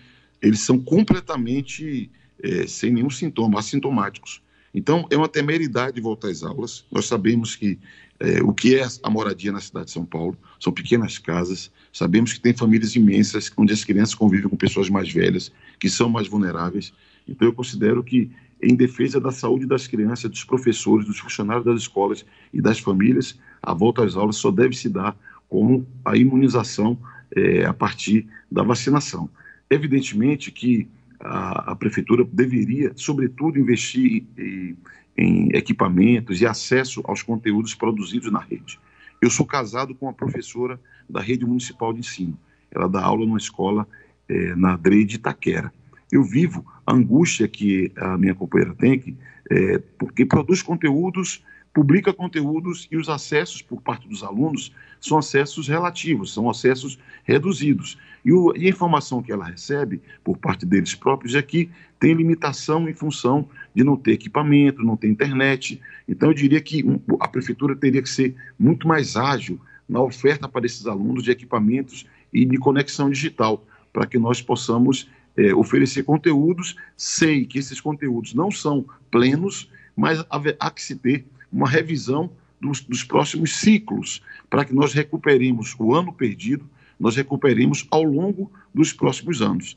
eles 0.41 0.61
são 0.61 0.79
completamente 0.79 2.09
é, 2.41 2.64
sem 2.69 2.93
nenhum 2.93 3.11
sintoma, 3.11 3.59
assintomáticos. 3.59 4.41
Então, 4.73 5.05
é 5.11 5.17
uma 5.17 5.29
temeridade 5.29 6.00
voltar 6.00 6.29
às 6.29 6.45
aulas. 6.45 6.85
Nós 6.93 7.07
sabemos 7.07 7.57
que 7.57 7.76
é, 8.23 8.41
o 8.41 8.52
que 8.52 8.76
é 8.76 8.87
a 9.02 9.11
moradia 9.11 9.50
na 9.50 9.61
cidade 9.61 9.87
de 9.87 9.93
São 9.93 10.05
Paulo. 10.05 10.37
São 10.61 10.73
pequenas 10.73 11.19
casas. 11.19 11.73
Sabemos 11.93 12.33
que 12.33 12.41
tem 12.41 12.55
famílias 12.55 12.95
imensas 12.95 13.50
onde 13.57 13.73
as 13.73 13.83
crianças 13.83 14.14
convivem 14.14 14.49
com 14.49 14.57
pessoas 14.57 14.88
mais 14.88 15.12
velhas, 15.12 15.50
que 15.81 15.91
são 15.91 16.09
mais 16.09 16.29
vulneráveis. 16.29 16.93
Então, 17.26 17.49
eu 17.49 17.52
considero 17.52 18.02
que, 18.02 18.31
em 18.62 18.76
defesa 18.76 19.21
da 19.21 19.33
saúde 19.33 19.67
das 19.67 19.88
crianças, 19.88 20.31
dos 20.31 20.45
professores, 20.45 21.05
dos 21.05 21.19
funcionários 21.19 21.64
das 21.64 21.81
escolas 21.81 22.25
e 22.55 22.61
das 22.61 22.79
famílias, 22.79 23.37
a 23.61 23.75
volta 23.75 24.05
às 24.05 24.14
aulas 24.14 24.37
só 24.37 24.52
deve 24.52 24.76
se 24.76 24.88
dar 24.88 25.17
com 25.49 25.85
a 26.05 26.17
imunização 26.17 26.97
é, 27.35 27.64
a 27.64 27.75
partir 27.75 28.29
da 28.50 28.62
vacinação. 28.62 29.29
Evidentemente 29.69 30.52
que 30.52 30.87
a, 31.23 31.76
prefeitura 31.76 32.25
deveria, 32.25 32.93
sobretudo, 32.97 33.59
investir 33.59 34.25
em 34.37 34.76
em 35.17 35.49
equipamentos 35.55 36.41
e 36.41 36.47
acesso 36.47 37.02
aos 37.05 37.23
conteúdos 37.23 37.75
produzidos 37.75 38.31
na 38.33 38.41
rede. 38.41 38.79
Eu 39.21 39.31
sou 39.31 39.47
casado 39.47 39.95
com 39.95 40.07
uma 40.07 40.12
professora 40.12 40.81
da 41.09 41.21
rede 41.21 41.45
municipal 41.45 41.93
de 41.93 42.00
ensino. 42.00 42.37
Ela 42.71 42.88
dá 42.88 43.02
aula 43.02 43.26
numa 43.26 43.38
escola 43.38 43.87
é, 44.29 44.55
na 44.57 44.76
DRE 44.76 45.05
de 45.05 45.17
Itaquera. 45.17 45.73
Eu 46.11 46.25
vivo 46.25 46.64
a 46.87 46.93
angústia 46.93 47.47
que 47.47 47.93
a 47.97 48.17
minha 48.19 48.35
companheira 48.35 48.75
tem, 48.75 48.99
que, 48.99 49.17
é, 49.50 49.79
porque 49.99 50.25
produz 50.25 50.62
conteúdos 50.62 51.45
publica 51.73 52.12
conteúdos 52.12 52.87
e 52.91 52.97
os 52.97 53.09
acessos 53.09 53.62
por 53.62 53.81
parte 53.81 54.07
dos 54.07 54.23
alunos 54.23 54.73
são 55.00 55.19
acessos 55.19 55.67
relativos, 55.67 56.33
são 56.33 56.49
acessos 56.49 56.99
reduzidos. 57.25 57.99
E, 58.25 58.33
o, 58.33 58.52
e, 58.57 58.67
a 58.67 58.71
informação 58.71 59.23
que 59.23 59.33
ela 59.33 59.45
recebe 59.45 60.00
por 60.23 60.37
parte 60.37 60.67
deles 60.67 60.95
próprios 60.95 61.35
é 61.35 61.43
que 61.43 61.71
tem 61.99 62.14
limitação 62.14 62.88
em 62.88 62.95
função 62.95 63.49
de 63.75 63.83
não 63.83 63.97
ter 63.97 64.12
equipamento, 64.12 64.83
não 64.83 64.97
ter 64.97 65.09
internet. 65.09 65.81
Então, 66.07 66.29
eu 66.29 66.35
diria 66.35 66.61
que 66.61 66.85
a 67.21 67.26
prefeitura 67.26 67.75
teria 67.75 68.02
que 68.02 68.09
ser 68.09 68.35
muito 68.59 68.87
mais 68.87 69.17
ágil 69.17 69.59
na 69.88 70.00
oferta 70.00 70.49
para 70.49 70.67
esses 70.67 70.87
alunos 70.87 71.25
de 71.25 71.31
equipamentos 71.31 72.07
e 72.33 72.45
de 72.45 72.59
conexão 72.59 73.11
digital, 73.11 73.67
para 73.93 74.07
que 74.07 74.19
nós 74.19 74.41
possamos 74.41 75.11
é, 75.37 75.55
oferecer 75.55 76.02
conteúdos. 76.05 76.76
Sei 76.97 77.45
que 77.45 77.59
esses 77.59 77.81
conteúdos 77.81 78.35
não 78.35 78.50
são 78.50 78.85
plenos, 79.11 79.71
mas 79.97 80.25
há 80.59 80.71
que 80.71 80.83
se 80.83 80.97
ter 80.97 81.26
uma 81.52 81.68
revisão 81.68 82.30
dos, 82.61 82.80
dos 82.80 83.04
próximos 83.04 83.56
ciclos, 83.56 84.23
para 84.49 84.64
que 84.64 84.75
nós 84.75 84.92
recuperemos 84.92 85.75
o 85.78 85.94
ano 85.94 86.12
perdido, 86.12 86.68
nós 86.99 87.16
recuperemos 87.16 87.87
ao 87.90 88.02
longo 88.02 88.50
dos 88.73 88.92
próximos 88.92 89.42
anos. 89.42 89.76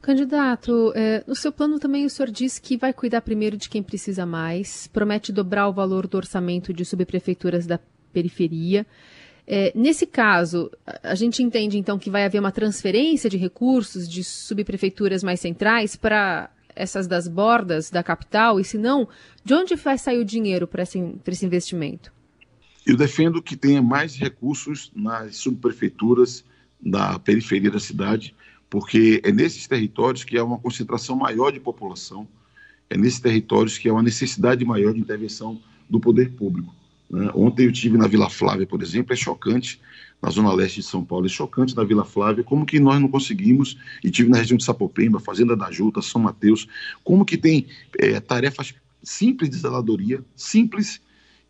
Candidato, 0.00 0.92
é, 0.94 1.22
no 1.26 1.34
seu 1.34 1.52
plano 1.52 1.78
também 1.78 2.06
o 2.06 2.10
senhor 2.10 2.30
diz 2.30 2.58
que 2.58 2.76
vai 2.76 2.92
cuidar 2.92 3.20
primeiro 3.20 3.56
de 3.56 3.68
quem 3.68 3.82
precisa 3.82 4.24
mais, 4.24 4.86
promete 4.86 5.32
dobrar 5.32 5.68
o 5.68 5.72
valor 5.72 6.06
do 6.06 6.16
orçamento 6.16 6.72
de 6.72 6.84
subprefeituras 6.84 7.66
da 7.66 7.78
periferia. 8.12 8.86
É, 9.46 9.72
nesse 9.74 10.06
caso, 10.06 10.70
a 11.02 11.14
gente 11.14 11.42
entende 11.42 11.78
então 11.78 11.98
que 11.98 12.10
vai 12.10 12.24
haver 12.24 12.38
uma 12.38 12.52
transferência 12.52 13.28
de 13.28 13.36
recursos 13.36 14.08
de 14.08 14.22
subprefeituras 14.22 15.22
mais 15.22 15.40
centrais 15.40 15.96
para 15.96 16.50
essas 16.78 17.06
das 17.06 17.26
bordas 17.26 17.90
da 17.90 18.02
capital? 18.02 18.60
E 18.60 18.64
se 18.64 18.78
não, 18.78 19.08
de 19.44 19.52
onde 19.52 19.74
vai 19.74 19.98
sair 19.98 20.18
o 20.18 20.24
dinheiro 20.24 20.66
para 20.66 20.84
esse, 20.84 21.14
esse 21.26 21.44
investimento? 21.44 22.12
Eu 22.86 22.96
defendo 22.96 23.42
que 23.42 23.56
tenha 23.56 23.82
mais 23.82 24.16
recursos 24.16 24.90
nas 24.94 25.36
subprefeituras 25.36 26.44
da 26.80 27.18
periferia 27.18 27.70
da 27.70 27.80
cidade, 27.80 28.34
porque 28.70 29.20
é 29.24 29.32
nesses 29.32 29.66
territórios 29.66 30.24
que 30.24 30.38
há 30.38 30.44
uma 30.44 30.58
concentração 30.58 31.16
maior 31.16 31.50
de 31.50 31.60
população, 31.60 32.26
é 32.88 32.96
nesses 32.96 33.20
territórios 33.20 33.76
que 33.76 33.88
há 33.88 33.92
uma 33.92 34.02
necessidade 34.02 34.64
maior 34.64 34.94
de 34.94 35.00
intervenção 35.00 35.60
do 35.90 36.00
poder 36.00 36.30
público. 36.32 36.74
Né? 37.10 37.30
Ontem 37.34 37.66
eu 37.66 37.72
tive 37.72 37.96
na 37.96 38.06
Vila 38.06 38.28
Flávia, 38.28 38.66
por 38.66 38.82
exemplo, 38.82 39.12
é 39.12 39.16
chocante 39.16 39.80
na 40.20 40.30
zona 40.30 40.52
leste 40.52 40.80
de 40.80 40.86
São 40.86 41.04
Paulo, 41.04 41.26
é 41.26 41.28
chocante 41.28 41.76
na 41.76 41.84
Vila 41.84 42.04
Flávia, 42.04 42.42
como 42.42 42.66
que 42.66 42.80
nós 42.80 43.00
não 43.00 43.08
conseguimos, 43.08 43.78
e 44.02 44.10
tive 44.10 44.28
na 44.28 44.38
região 44.38 44.56
de 44.56 44.64
Sapopemba, 44.64 45.20
Fazenda 45.20 45.56
da 45.56 45.70
Juta, 45.70 46.02
São 46.02 46.20
Mateus, 46.20 46.66
como 47.04 47.24
que 47.24 47.36
tem 47.36 47.66
é, 47.98 48.18
tarefas 48.18 48.74
simples 49.02 49.48
de 49.50 49.56
zeladoria, 49.56 50.22
simples, 50.34 51.00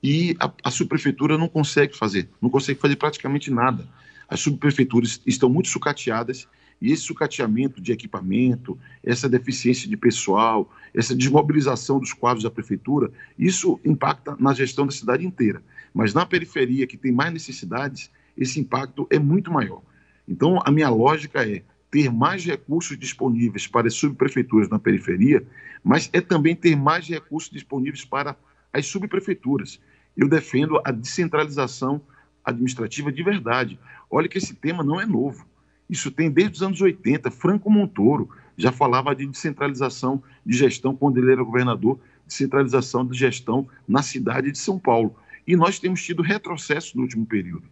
e 0.03 0.37
a, 0.39 0.53
a 0.65 0.71
subprefeitura 0.71 1.39
não 1.39 1.49
consegue 1.49 1.97
fazer, 1.97 2.29
não 2.41 2.51
consegue 2.51 2.79
fazer 2.79 2.97
praticamente 2.97 3.51
nada. 3.51 3.89
As 4.29 4.41
subprefeituras 4.41 5.21
estão 5.27 5.49
muito 5.49 5.69
sucateadas 5.69 6.47
e 6.81 6.93
esse 6.93 7.03
sucateamento 7.03 7.81
de 7.81 7.93
equipamento, 7.93 8.79
essa 9.03 9.29
deficiência 9.29 9.89
de 9.89 9.97
pessoal, 9.97 10.73
essa 10.95 11.15
desmobilização 11.15 11.99
dos 11.99 12.13
quadros 12.13 12.45
da 12.45 12.51
prefeitura, 12.51 13.11
isso 13.39 13.81
impacta 13.85 14.37
na 14.39 14.55
gestão 14.55 14.87
da 14.87 14.93
cidade 14.93 15.27
inteira. 15.27 15.63
Mas 15.93 16.15
na 16.15 16.25
periferia, 16.25 16.87
que 16.87 16.97
tem 16.97 17.11
mais 17.11 17.33
necessidades, 17.33 18.11
esse 18.37 18.61
impacto 18.61 19.07
é 19.11 19.19
muito 19.19 19.51
maior. 19.51 19.83
Então, 20.27 20.61
a 20.65 20.71
minha 20.71 20.89
lógica 20.89 21.49
é 21.49 21.63
ter 21.91 22.13
mais 22.13 22.45
recursos 22.45 22.99
disponíveis 22.99 23.67
para 23.67 23.87
as 23.87 23.95
subprefeituras 23.95 24.69
na 24.69 24.79
periferia, 24.79 25.45
mas 25.83 26.11
é 26.13 26.21
também 26.21 26.55
ter 26.55 26.77
mais 26.77 27.09
recursos 27.09 27.51
disponíveis 27.51 28.05
para 28.05 28.37
as 28.73 28.87
subprefeituras. 28.87 29.81
Eu 30.17 30.29
defendo 30.29 30.81
a 30.85 30.93
descentralização 30.93 32.01
administrativa 32.45 33.11
de 33.11 33.23
verdade. 33.23 33.79
Olha 34.11 34.29
que 34.29 34.39
esse 34.39 34.55
tema 34.55 34.85
não 34.85 35.01
é 35.01 35.07
novo. 35.07 35.47
Isso 35.89 36.11
tem 36.11 36.31
desde 36.31 36.57
os 36.57 36.63
anos 36.63 36.81
80. 36.81 37.31
Franco 37.31 37.71
Montoro 37.71 38.29
já 38.57 38.73
falava 38.73 39.15
de 39.15 39.27
descentralização 39.27 40.23
de 40.45 40.57
gestão 40.57 40.95
quando 40.95 41.19
ele 41.19 41.33
era 41.33 41.43
governador, 41.43 41.99
descentralização 42.27 43.07
de 43.07 43.17
gestão 43.17 43.67
na 43.87 44.03
cidade 44.03 44.51
de 44.53 44.59
São 44.59 44.79
Paulo. 44.79 45.17
E 45.47 45.57
nós 45.57 45.79
temos 45.79 46.03
tido 46.03 46.23
retrocesso 46.23 46.97
no 46.97 47.03
último 47.03 47.25
período. 47.25 47.65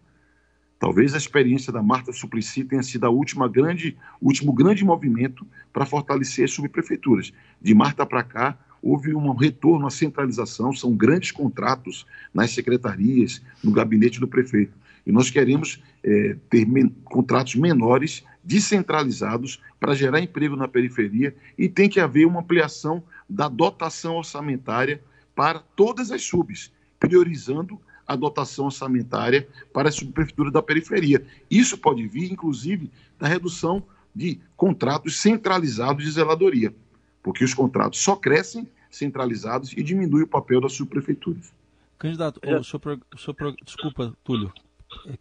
Talvez 0.79 1.13
a 1.13 1.17
experiência 1.17 1.73
da 1.73 1.81
Marta 1.81 2.11
Suplicy 2.11 2.63
tenha 2.63 2.83
sido 2.83 3.05
a 3.05 3.09
última 3.09 3.47
grande, 3.47 3.97
último 4.21 4.53
grande 4.53 4.85
movimento 4.85 5.45
para 5.73 5.85
fortalecer 5.85 6.45
as 6.45 6.51
subprefeituras. 6.51 7.33
De 7.61 7.73
Marta 7.73 8.05
para 8.05 8.23
cá, 8.23 8.57
houve 8.81 9.13
um 9.13 9.33
retorno 9.33 9.87
à 9.87 9.89
centralização, 9.89 10.71
são 10.71 10.95
grandes 10.95 11.31
contratos 11.31 12.05
nas 12.33 12.51
secretarias, 12.51 13.41
no 13.63 13.71
gabinete 13.71 14.19
do 14.19 14.27
prefeito. 14.27 14.73
E 15.07 15.11
nós 15.11 15.29
queremos 15.29 15.81
é, 16.03 16.35
ter 16.49 16.67
men 16.67 16.89
contratos 17.05 17.55
menores, 17.55 18.25
descentralizados, 18.43 19.61
para 19.79 19.95
gerar 19.95 20.19
emprego 20.19 20.57
na 20.57 20.67
periferia 20.67 21.33
e 21.57 21.69
tem 21.69 21.87
que 21.87 22.01
haver 22.01 22.27
uma 22.27 22.41
ampliação 22.41 23.01
da 23.29 23.47
dotação 23.47 24.15
orçamentária 24.15 25.01
para 25.33 25.59
todas 25.59 26.11
as 26.11 26.23
subs, 26.23 26.73
priorizando 26.99 27.79
a 28.05 28.17
dotação 28.17 28.65
orçamentária 28.65 29.47
para 29.71 29.87
a 29.87 29.91
subprefeitura 29.91 30.51
da 30.51 30.61
periferia. 30.61 31.25
Isso 31.49 31.77
pode 31.77 32.05
vir, 32.05 32.29
inclusive, 32.29 32.91
da 33.17 33.27
redução 33.27 33.83
de 34.13 34.41
contratos 34.57 35.21
centralizados 35.21 36.03
de 36.03 36.11
zeladoria, 36.11 36.75
porque 37.23 37.45
os 37.45 37.53
contratos 37.53 37.99
só 37.99 38.15
crescem 38.15 38.67
centralizados 38.89 39.71
e 39.71 39.81
diminui 39.81 40.23
o 40.23 40.27
papel 40.27 40.59
das 40.59 40.73
subprefeituras. 40.73 41.53
Candidato, 41.97 42.41
o 42.43 42.63
senhor, 42.63 42.99
o 43.13 43.17
senhor, 43.17 43.55
desculpa, 43.63 44.13
Túlio, 44.23 44.51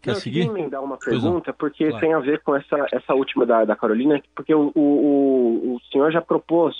quer 0.00 0.10
eu 0.10 0.14
seguir? 0.16 0.46
Eu 0.46 0.56
emendar 0.56 0.82
uma 0.82 0.96
pergunta, 0.96 1.52
porque 1.52 1.86
claro. 1.88 2.00
tem 2.00 2.14
a 2.14 2.18
ver 2.18 2.42
com 2.42 2.54
essa, 2.54 2.86
essa 2.92 3.14
última 3.14 3.44
da, 3.44 3.64
da 3.64 3.76
Carolina, 3.76 4.22
porque 4.34 4.54
o, 4.54 4.72
o, 4.74 5.74
o 5.74 5.80
senhor 5.90 6.10
já 6.12 6.20
propôs 6.20 6.74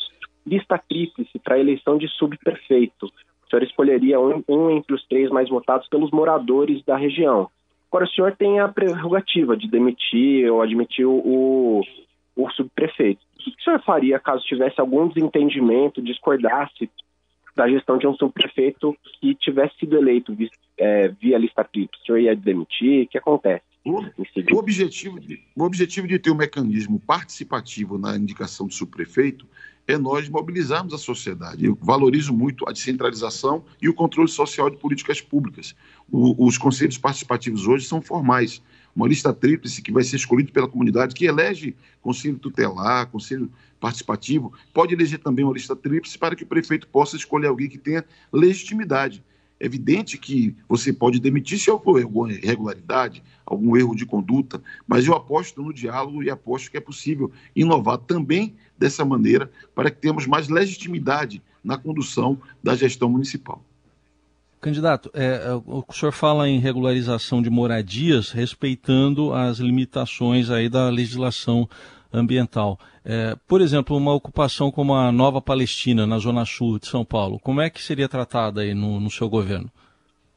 lista 0.47 0.79
tríplice 0.79 1.39
para 1.41 1.57
a 1.57 1.59
eleição 1.59 1.99
de 1.99 2.09
subprefeito. 2.09 3.07
O 3.07 3.51
senhor 3.51 3.63
escolheria 3.63 4.21
um, 4.21 4.43
um, 4.49 4.71
entre 4.71 4.95
os 4.95 5.07
três 5.07 5.31
mais 5.31 5.49
votados 5.49 5.89
pelos 5.89 6.11
moradores 6.11 6.85
da 6.85 6.97
região. 6.97 7.49
Agora, 7.89 8.05
o 8.05 8.09
senhor 8.09 8.37
tem 8.37 8.61
a 8.61 8.69
prerrogativa 8.69 9.57
de 9.57 9.69
demitir 9.69 10.51
ou 10.51 10.61
admitir 10.61 11.07
o, 11.07 11.83
o 12.37 12.51
subprefeito. 12.51 13.21
O 13.35 13.43
que 13.45 13.51
o 13.51 13.65
senhor 13.65 13.83
faria 13.83 14.19
caso 14.19 14.45
tivesse 14.45 14.81
algum 14.81 15.09
desentendimento, 15.09 16.03
discordasse 16.03 16.91
da 17.57 17.69
gestão 17.69 17.99
de 17.99 18.07
um 18.07 18.15
subprefeito 18.15 18.95
que 19.21 19.35
tivesse 19.35 19.79
sido 19.79 19.97
eleito 19.97 20.37
é, 20.79 21.09
via 21.09 21.39
lista 21.39 21.65
tríplice? 21.65 22.03
O 22.03 22.07
senhor 22.07 22.19
ia 22.19 22.37
demitir? 22.37 23.05
O 23.05 23.09
que 23.09 23.19
acontece? 23.19 23.65
O, 23.85 24.01
o, 24.01 24.59
objetivo 24.59 25.21
de, 25.21 25.41
o 25.57 25.63
objetivo 25.63 26.09
de 26.09 26.19
ter 26.19 26.31
um 26.31 26.37
mecanismo 26.37 27.01
participativo 27.01 27.97
na 27.97 28.17
indicação 28.17 28.67
do 28.67 28.75
subprefeito 28.75 29.47
é 29.87 29.97
nós 29.97 30.29
mobilizarmos 30.29 30.93
a 30.93 30.99
sociedade. 30.99 31.65
Eu 31.65 31.79
valorizo 31.81 32.35
muito 32.35 32.69
a 32.69 32.73
descentralização 32.73 33.65
e 33.81 33.89
o 33.89 33.95
controle 33.95 34.29
social 34.29 34.69
de 34.69 34.77
políticas 34.77 35.21
públicas. 35.21 35.75
O, 36.11 36.47
os 36.47 36.59
conselhos 36.59 36.99
participativos 36.99 37.69
hoje 37.69 37.87
são 37.87 38.03
formais. 38.03 38.61
Uma 38.97 39.07
lista 39.07 39.31
tríplice 39.31 39.83
que 39.83 39.93
vai 39.93 40.03
ser 40.03 40.17
escolhida 40.17 40.51
pela 40.51 40.67
comunidade, 40.67 41.15
que 41.15 41.27
elege 41.27 41.77
conselho 42.01 42.39
tutelar, 42.39 43.07
conselho 43.09 43.53
participativo, 43.79 44.55
pode 44.73 44.95
eleger 44.95 45.19
também 45.19 45.45
uma 45.45 45.53
lista 45.53 45.77
tríplice 45.77 46.17
para 46.17 46.35
que 46.35 46.45
o 46.45 46.47
prefeito 46.47 46.89
possa 46.89 47.15
escolher 47.15 47.49
alguém 47.49 47.69
que 47.69 47.77
tenha 47.77 48.03
legitimidade. 48.33 49.23
É 49.61 49.67
evidente 49.67 50.17
que 50.17 50.57
você 50.67 50.95
pode 50.95 51.21
demitir 51.21 51.59
se 51.59 51.71
houver 51.71 52.05
alguma 52.05 52.33
irregularidade, 52.33 53.23
algum 53.45 53.77
erro 53.77 53.95
de 53.95 54.07
conduta, 54.07 54.63
mas 54.87 55.07
eu 55.07 55.15
aposto 55.15 55.63
no 55.63 55.75
diálogo 55.75 56.23
e 56.23 56.31
aposto 56.31 56.71
que 56.71 56.79
é 56.79 56.81
possível 56.81 57.31
inovar 57.55 57.99
também 57.99 58.57
dessa 58.79 59.05
maneira 59.05 59.51
para 59.75 59.91
que 59.91 60.01
tenhamos 60.01 60.27
mais 60.27 60.49
legitimidade 60.49 61.43
na 61.63 61.77
condução 61.77 62.41
da 62.63 62.75
gestão 62.75 63.11
municipal. 63.11 63.63
Candidato, 64.67 65.09
é, 65.15 65.27
é 65.27 65.55
o 65.65 65.85
senhor 65.93 66.11
fala 66.11 66.49
em 66.49 66.59
regularização 66.59 67.41
de 67.41 67.49
moradias, 67.49 68.33
respeitando 68.33 69.33
as 69.33 69.59
limitações 69.59 70.51
aí 70.51 70.69
da 70.69 70.89
legislação 70.89 71.69
ambiental. 72.13 72.77
É, 73.05 73.37
por 73.47 73.61
exemplo, 73.61 73.97
uma 73.97 74.13
ocupação 74.13 74.73
como 74.73 74.93
a 74.93 75.13
Nova 75.13 75.41
Palestina, 75.41 76.05
na 76.05 76.19
Zona 76.19 76.45
Sul 76.45 76.81
de 76.81 76.89
São 76.89 77.05
Paulo, 77.05 77.39
como 77.39 77.61
é 77.61 77.71
que 77.71 77.81
seria 77.81 78.09
tratada 78.09 78.63
aí 78.63 78.75
no, 78.75 78.99
no 78.99 79.09
seu 79.09 79.29
governo? 79.29 79.71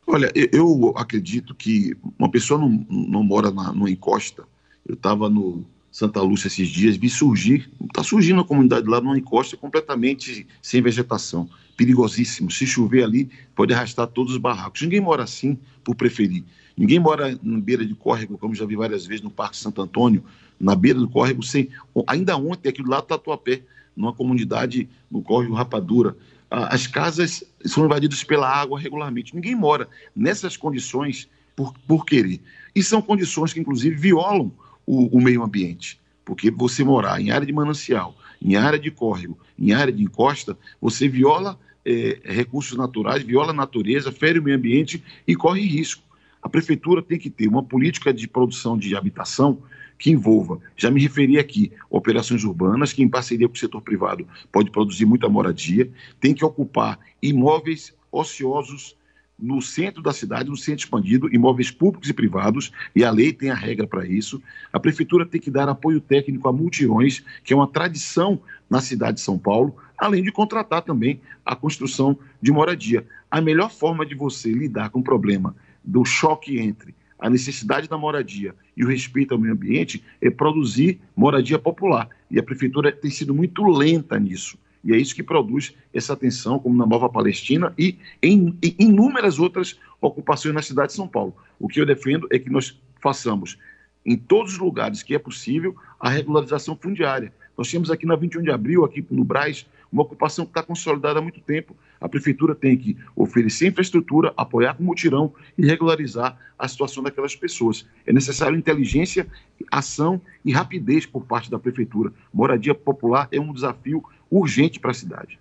Olha, 0.05 0.31
eu 0.35 0.93
acredito 0.95 1.55
que 1.55 1.97
uma 2.19 2.29
pessoa 2.29 2.59
não, 2.59 2.85
não 2.87 3.23
mora 3.23 3.49
na, 3.49 3.73
numa 3.73 3.89
encosta. 3.89 4.43
Eu 4.87 4.93
estava 4.93 5.27
no 5.27 5.65
Santa 5.91 6.21
Lúcia 6.21 6.47
esses 6.47 6.67
dias, 6.67 6.95
vi 6.95 7.09
surgir, 7.09 7.69
está 7.87 8.03
surgindo 8.03 8.41
a 8.41 8.45
comunidade 8.45 8.87
lá 8.87 9.01
numa 9.01 9.17
encosta 9.17 9.57
completamente 9.57 10.45
sem 10.61 10.81
vegetação, 10.81 11.49
perigosíssimo. 11.75 12.51
Se 12.51 12.65
chover 12.67 13.03
ali, 13.03 13.29
pode 13.55 13.73
arrastar 13.73 14.07
todos 14.07 14.33
os 14.33 14.37
barracos. 14.37 14.81
Ninguém 14.81 15.01
mora 15.01 15.23
assim 15.23 15.57
por 15.83 15.95
preferir. 15.95 16.43
Ninguém 16.77 16.99
mora 16.99 17.37
na 17.41 17.59
beira 17.59 17.85
de 17.85 17.95
córrego, 17.95 18.37
como 18.37 18.53
já 18.53 18.65
vi 18.65 18.75
várias 18.75 19.05
vezes 19.05 19.23
no 19.23 19.29
Parque 19.29 19.57
Santo 19.57 19.81
Antônio, 19.81 20.23
na 20.59 20.75
beira 20.75 20.99
do 20.99 21.09
córrego, 21.09 21.41
sem. 21.43 21.69
Ainda 22.07 22.37
ontem, 22.37 22.69
aquilo 22.69 22.89
lá, 22.89 23.01
Tatuapé, 23.01 23.63
numa 23.95 24.13
comunidade 24.13 24.87
no 25.09 25.21
córrego 25.21 25.55
Rapadura. 25.55 26.15
As 26.49 26.87
casas 26.87 27.43
são 27.65 27.85
invadidas 27.85 28.23
pela 28.23 28.49
água 28.49 28.79
regularmente. 28.79 29.35
Ninguém 29.35 29.55
mora 29.55 29.89
nessas 30.15 30.55
condições 30.55 31.27
por, 31.55 31.73
por 31.87 32.05
querer. 32.05 32.39
E 32.73 32.81
são 32.81 33.01
condições 33.01 33.51
que, 33.51 33.59
inclusive, 33.59 33.95
violam 33.95 34.51
o, 34.89 35.17
o 35.17 35.21
meio 35.21 35.43
ambiente. 35.43 36.01
Porque 36.25 36.49
você 36.49 36.83
morar 36.83 37.21
em 37.21 37.29
área 37.29 37.45
de 37.45 37.53
manancial, 37.53 38.15
em 38.41 38.55
área 38.55 38.79
de 38.79 38.89
córrego, 38.89 39.37
em 39.57 39.71
área 39.71 39.93
de 39.93 40.01
encosta, 40.03 40.57
você 40.81 41.07
viola 41.07 41.59
é, 41.85 42.19
recursos 42.23 42.75
naturais, 42.75 43.23
viola 43.23 43.51
a 43.51 43.53
natureza, 43.53 44.11
fere 44.11 44.39
o 44.39 44.43
meio 44.43 44.57
ambiente 44.57 45.03
e 45.27 45.35
corre 45.35 45.61
risco. 45.61 46.03
A 46.41 46.49
prefeitura 46.49 47.03
tem 47.03 47.19
que 47.19 47.29
ter 47.29 47.47
uma 47.47 47.61
política 47.61 48.11
de 48.11 48.27
produção 48.27 48.75
de 48.77 48.95
habitação 48.95 49.59
que 49.97 50.09
envolva, 50.09 50.59
já 50.77 50.89
me 50.89 51.01
referi 51.01 51.37
aqui, 51.37 51.73
operações 51.89 52.45
urbanas, 52.45 52.93
que 52.93 53.03
em 53.03 53.09
parceria 53.09 53.49
com 53.49 53.53
o 53.53 53.57
setor 53.57 53.81
privado 53.81 54.25
pode 54.49 54.71
produzir 54.71 55.05
muita 55.05 55.27
moradia, 55.27 55.91
tem 56.21 56.33
que 56.33 56.45
ocupar 56.45 56.97
imóveis 57.21 57.93
ociosos 58.09 58.95
no 59.41 59.61
centro 59.61 60.01
da 60.01 60.11
cidade, 60.11 60.49
no 60.49 60.57
centro 60.57 60.83
expandido, 60.83 61.33
imóveis 61.33 61.71
públicos 61.71 62.09
e 62.09 62.13
privados, 62.13 62.71
e 62.95 63.03
a 63.03 63.11
lei 63.11 63.31
tem 63.31 63.49
a 63.49 63.55
regra 63.55 63.87
para 63.87 64.05
isso. 64.05 64.41
A 64.71 64.79
prefeitura 64.79 65.25
tem 65.25 65.39
que 65.39 65.51
dar 65.51 65.69
apoio 65.69 66.01
técnico 66.01 66.47
a 66.47 66.53
multirões, 66.53 67.23
que 67.43 67.53
é 67.53 67.55
uma 67.55 67.67
tradição 67.67 68.41
na 68.69 68.81
cidade 68.81 69.15
de 69.15 69.21
São 69.21 69.37
Paulo, 69.37 69.75
além 69.97 70.23
de 70.23 70.31
contratar 70.31 70.81
também 70.81 71.19
a 71.45 71.55
construção 71.55 72.17
de 72.41 72.51
moradia. 72.51 73.05
A 73.29 73.41
melhor 73.41 73.71
forma 73.71 74.05
de 74.05 74.15
você 74.15 74.51
lidar 74.51 74.89
com 74.89 74.99
o 74.99 75.03
problema 75.03 75.55
do 75.83 76.03
choque 76.05 76.59
entre 76.59 76.93
a 77.19 77.29
necessidade 77.29 77.89
da 77.89 77.97
moradia 77.97 78.55
e 78.77 78.83
o 78.83 78.87
respeito 78.87 79.33
ao 79.33 79.39
meio 79.39 79.53
ambiente 79.53 80.01
é 80.21 80.29
produzir 80.29 80.99
moradia 81.15 81.59
popular. 81.59 82.07
E 82.31 82.39
a 82.39 82.43
prefeitura 82.43 82.91
tem 82.91 83.11
sido 83.11 83.33
muito 83.33 83.65
lenta 83.65 84.17
nisso. 84.17 84.57
E 84.83 84.93
é 84.93 84.97
isso 84.97 85.15
que 85.15 85.23
produz 85.23 85.75
essa 85.93 86.15
tensão, 86.15 86.59
como 86.59 86.77
na 86.77 86.85
Nova 86.85 87.09
Palestina 87.09 87.73
e 87.77 87.97
em, 88.21 88.57
em 88.61 88.75
inúmeras 88.79 89.39
outras 89.39 89.77
ocupações 89.99 90.53
na 90.53 90.61
cidade 90.61 90.89
de 90.89 90.95
São 90.95 91.07
Paulo. 91.07 91.35
O 91.59 91.67
que 91.67 91.81
eu 91.81 91.85
defendo 91.85 92.27
é 92.31 92.39
que 92.39 92.49
nós 92.49 92.79
façamos, 93.01 93.57
em 94.05 94.17
todos 94.17 94.53
os 94.53 94.59
lugares 94.59 95.03
que 95.03 95.13
é 95.13 95.19
possível, 95.19 95.75
a 95.99 96.09
regularização 96.09 96.75
fundiária. 96.75 97.33
Nós 97.57 97.69
temos 97.69 97.91
aqui 97.91 98.05
na 98.05 98.15
21 98.15 98.41
de 98.41 98.51
abril, 98.51 98.85
aqui 98.85 99.05
no 99.11 99.23
Braz, 99.23 99.65
uma 99.91 100.03
ocupação 100.03 100.45
que 100.45 100.51
está 100.51 100.63
consolidada 100.63 101.19
há 101.19 101.21
muito 101.21 101.41
tempo. 101.41 101.75
A 101.99 102.07
prefeitura 102.07 102.55
tem 102.55 102.77
que 102.77 102.95
oferecer 103.15 103.67
infraestrutura, 103.67 104.33
apoiar 104.37 104.75
com 104.75 104.83
mutirão 104.83 105.33
e 105.57 105.65
regularizar 105.65 106.37
a 106.57 106.67
situação 106.67 107.03
daquelas 107.03 107.35
pessoas. 107.35 107.85
É 108.05 108.13
necessário 108.13 108.57
inteligência, 108.57 109.27
ação 109.69 110.21
e 110.45 110.53
rapidez 110.53 111.05
por 111.05 111.25
parte 111.25 111.51
da 111.51 111.59
prefeitura. 111.59 112.13
Moradia 112.33 112.73
popular 112.73 113.27
é 113.29 113.41
um 113.41 113.51
desafio 113.51 114.03
urgente 114.31 114.79
para 114.79 114.91
a 114.91 114.93
cidade. 114.93 115.39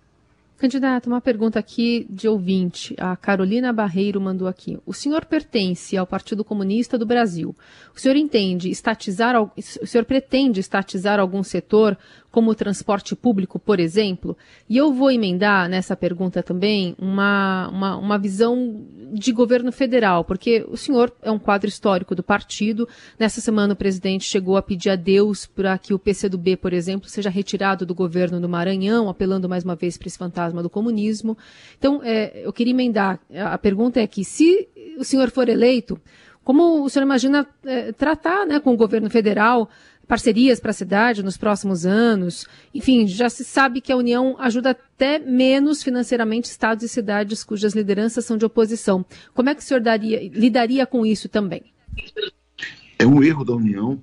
Candidato, 0.59 1.07
uma 1.07 1.20
pergunta 1.20 1.57
aqui 1.57 2.05
de 2.11 2.27
ouvinte. 2.27 2.92
A 2.98 3.16
Carolina 3.16 3.72
Barreiro 3.72 4.20
mandou 4.20 4.48
aqui. 4.48 4.77
O 4.85 4.92
senhor 4.92 5.24
pertence 5.24 5.96
ao 5.96 6.05
Partido 6.05 6.42
Comunista 6.42 6.98
do 6.98 7.07
Brasil. 7.07 7.55
O 7.94 8.01
senhor 8.01 8.16
entende 8.16 8.68
estatizar, 8.68 9.40
o 9.40 9.87
senhor 9.87 10.05
pretende 10.05 10.59
estatizar 10.59 11.20
algum 11.20 11.44
setor 11.44 11.96
como 12.31 12.51
o 12.51 12.55
transporte 12.55 13.17
público, 13.17 13.59
por 13.59 13.81
exemplo? 13.81 14.37
E 14.69 14.77
eu 14.77 14.93
vou 14.93 15.11
emendar 15.11 15.69
nessa 15.69 15.97
pergunta 15.97 16.43
também 16.43 16.95
uma, 16.99 17.69
uma, 17.69 17.97
uma 17.97 18.19
visão 18.19 18.85
de 19.12 19.33
governo 19.33 19.73
federal, 19.73 20.25
porque 20.25 20.64
o 20.69 20.77
senhor 20.77 21.12
é 21.23 21.31
um 21.31 21.38
quadro 21.38 21.69
histórico 21.69 22.14
do 22.14 22.23
partido. 22.23 22.87
Nessa 23.19 23.41
semana 23.41 23.73
o 23.73 23.77
presidente 23.77 24.25
chegou 24.25 24.57
a 24.57 24.62
pedir 24.62 24.91
a 24.91 24.97
Deus 24.97 25.47
para 25.47 25.79
que 25.79 25.95
o 25.95 25.99
PCdoB, 25.99 26.57
por 26.57 26.73
exemplo, 26.73 27.09
seja 27.09 27.31
retirado 27.31 27.87
do 27.87 27.95
governo 27.95 28.41
do 28.41 28.49
Maranhão, 28.49 29.09
apelando 29.09 29.49
mais 29.49 29.64
uma 29.64 29.75
vez 29.75 29.97
para 29.97 30.09
esse 30.09 30.19
fantasma 30.19 30.62
do 30.62 30.71
comunismo. 30.71 31.37
Então, 31.79 32.01
é, 32.05 32.43
eu 32.45 32.53
queria 32.53 32.73
emendar. 32.73 33.19
A 33.35 33.57
pergunta 33.57 34.01
é 34.01 34.07
que 34.07 34.25
se 34.25 34.69
o 34.99 35.05
senhor 35.05 35.31
for 35.31 35.49
eleito, 35.49 35.99
como 36.45 36.83
o 36.83 36.88
senhor 36.88 37.05
imagina 37.05 37.47
é, 37.64 37.93
tratar 37.93 38.47
né, 38.47 38.59
com 38.59 38.73
o 38.73 38.77
governo 38.77 39.11
federal 39.11 39.69
parcerias 40.09 40.59
para 40.59 40.71
a 40.71 40.75
cidade 40.75 41.23
nos 41.23 41.37
próximos 41.37 41.85
anos. 41.85 42.47
Enfim, 42.75 43.07
já 43.07 43.29
se 43.29 43.44
sabe 43.44 43.83
que 43.83 43.92
a 43.92 43.97
União 43.97 44.35
ajuda 44.40 44.71
até 44.71 45.18
menos 45.18 45.83
financeiramente 45.83 46.49
estados 46.49 46.83
e 46.83 46.88
cidades 46.88 47.44
cujas 47.44 47.75
lideranças 47.75 48.25
são 48.25 48.38
de 48.38 48.47
oposição. 48.47 49.05
Como 49.35 49.51
é 49.51 49.55
que 49.55 49.61
o 49.61 49.64
senhor 49.64 49.81
daria, 49.81 50.29
lidaria 50.31 50.87
com 50.87 51.05
isso 51.05 51.29
também? 51.29 51.62
É 52.99 53.07
um 53.07 53.23
erro 53.23 53.44
da 53.44 53.53
União 53.53 54.03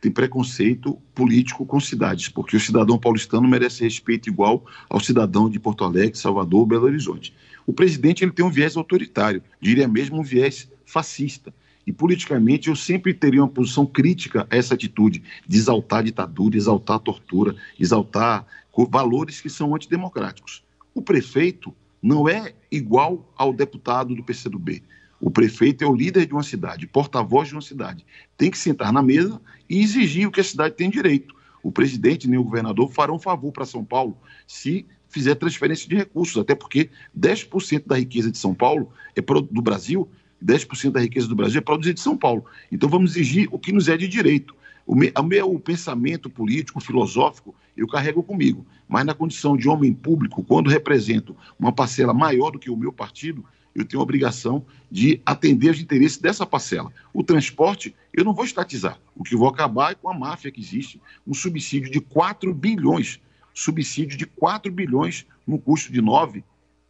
tem 0.00 0.12
preconceito 0.12 0.94
político 1.14 1.66
com 1.66 1.80
cidades, 1.80 2.28
porque 2.28 2.56
o 2.56 2.60
cidadão 2.60 2.98
paulistano 2.98 3.48
merece 3.48 3.82
respeito 3.82 4.28
igual 4.28 4.64
ao 4.88 5.00
cidadão 5.00 5.50
de 5.50 5.58
Porto 5.58 5.82
Alegre, 5.82 6.16
Salvador, 6.16 6.64
Belo 6.66 6.84
Horizonte. 6.84 7.34
O 7.66 7.72
presidente 7.72 8.22
ele 8.22 8.30
tem 8.30 8.44
um 8.44 8.50
viés 8.50 8.76
autoritário, 8.76 9.42
diria 9.60 9.88
mesmo 9.88 10.20
um 10.20 10.22
viés 10.22 10.70
fascista. 10.84 11.52
E 11.86 11.92
politicamente 11.92 12.68
eu 12.68 12.74
sempre 12.74 13.14
teria 13.14 13.42
uma 13.42 13.48
posição 13.48 13.86
crítica 13.86 14.46
a 14.50 14.56
essa 14.56 14.74
atitude 14.74 15.22
de 15.46 15.56
exaltar 15.56 16.00
a 16.00 16.02
ditadura, 16.02 16.56
exaltar 16.56 16.96
a 16.96 17.00
tortura, 17.00 17.54
exaltar 17.78 18.44
valores 18.90 19.40
que 19.40 19.48
são 19.48 19.74
antidemocráticos. 19.74 20.64
O 20.92 21.00
prefeito 21.00 21.72
não 22.02 22.28
é 22.28 22.52
igual 22.70 23.32
ao 23.36 23.52
deputado 23.52 24.14
do 24.14 24.22
PCdoB. 24.22 24.82
O 25.20 25.30
prefeito 25.30 25.82
é 25.82 25.86
o 25.86 25.94
líder 25.94 26.26
de 26.26 26.32
uma 26.32 26.42
cidade, 26.42 26.86
porta-voz 26.86 27.48
de 27.48 27.54
uma 27.54 27.62
cidade. 27.62 28.04
Tem 28.36 28.50
que 28.50 28.58
sentar 28.58 28.92
na 28.92 29.02
mesa 29.02 29.40
e 29.68 29.80
exigir 29.80 30.26
o 30.26 30.30
que 30.30 30.40
a 30.40 30.44
cidade 30.44 30.74
tem 30.74 30.90
direito. 30.90 31.34
O 31.62 31.72
presidente 31.72 32.28
nem 32.28 32.38
o 32.38 32.44
governador 32.44 32.90
farão 32.92 33.18
favor 33.18 33.50
para 33.50 33.64
São 33.64 33.84
Paulo 33.84 34.16
se 34.46 34.86
fizer 35.08 35.34
transferência 35.36 35.88
de 35.88 35.96
recursos, 35.96 36.36
até 36.36 36.54
porque 36.54 36.90
10% 37.18 37.86
da 37.86 37.96
riqueza 37.96 38.30
de 38.30 38.38
São 38.38 38.54
Paulo 38.54 38.90
é 39.14 39.20
do 39.22 39.62
Brasil, 39.62 40.08
10% 40.44 40.92
da 40.92 41.00
riqueza 41.00 41.28
do 41.28 41.36
Brasil 41.36 41.58
é 41.58 41.62
produzida 41.62 41.98
em 41.98 42.02
São 42.02 42.16
Paulo. 42.16 42.44
Então 42.70 42.88
vamos 42.88 43.16
exigir 43.16 43.48
o 43.50 43.58
que 43.58 43.72
nos 43.72 43.88
é 43.88 43.96
de 43.96 44.06
direito. 44.08 44.54
O 44.86 44.94
meu, 44.94 45.58
pensamento 45.58 46.30
político, 46.30 46.80
filosófico, 46.80 47.54
eu 47.76 47.88
carrego 47.88 48.22
comigo, 48.22 48.64
mas 48.88 49.04
na 49.04 49.14
condição 49.14 49.56
de 49.56 49.68
homem 49.68 49.92
público, 49.92 50.44
quando 50.44 50.70
represento 50.70 51.36
uma 51.58 51.72
parcela 51.72 52.14
maior 52.14 52.52
do 52.52 52.58
que 52.58 52.70
o 52.70 52.76
meu 52.76 52.92
partido, 52.92 53.44
eu 53.74 53.84
tenho 53.84 54.00
a 54.00 54.04
obrigação 54.04 54.64
de 54.90 55.20
atender 55.26 55.70
os 55.70 55.80
interesses 55.80 56.18
dessa 56.18 56.46
parcela. 56.46 56.90
O 57.12 57.22
transporte, 57.22 57.94
eu 58.12 58.24
não 58.24 58.32
vou 58.32 58.44
estatizar. 58.44 58.98
O 59.14 59.24
que 59.24 59.36
vou 59.36 59.48
acabar 59.48 59.92
é 59.92 59.94
com 59.94 60.08
a 60.08 60.14
máfia 60.16 60.52
que 60.52 60.60
existe, 60.60 61.00
um 61.26 61.34
subsídio 61.34 61.90
de 61.90 62.00
4 62.00 62.54
bilhões, 62.54 63.20
subsídio 63.52 64.16
de 64.16 64.24
4 64.24 64.70
bilhões 64.70 65.26
no 65.46 65.58
custo 65.58 65.92
de 65.92 66.00
9, 66.00 66.44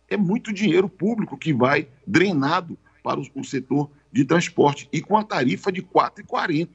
é 0.09 0.17
muito 0.17 0.53
dinheiro 0.53 0.89
público 0.89 1.37
que 1.37 1.53
vai 1.53 1.89
drenado 2.07 2.79
para 3.07 3.21
o, 3.21 3.45
setor 3.45 3.89
de 4.13 4.25
transporte 4.25 4.89
e 4.93 5.01
com 5.01 5.17
a 5.17 5.23
tarifa 5.23 5.71
de 5.71 5.81
4,40. 5.81 6.69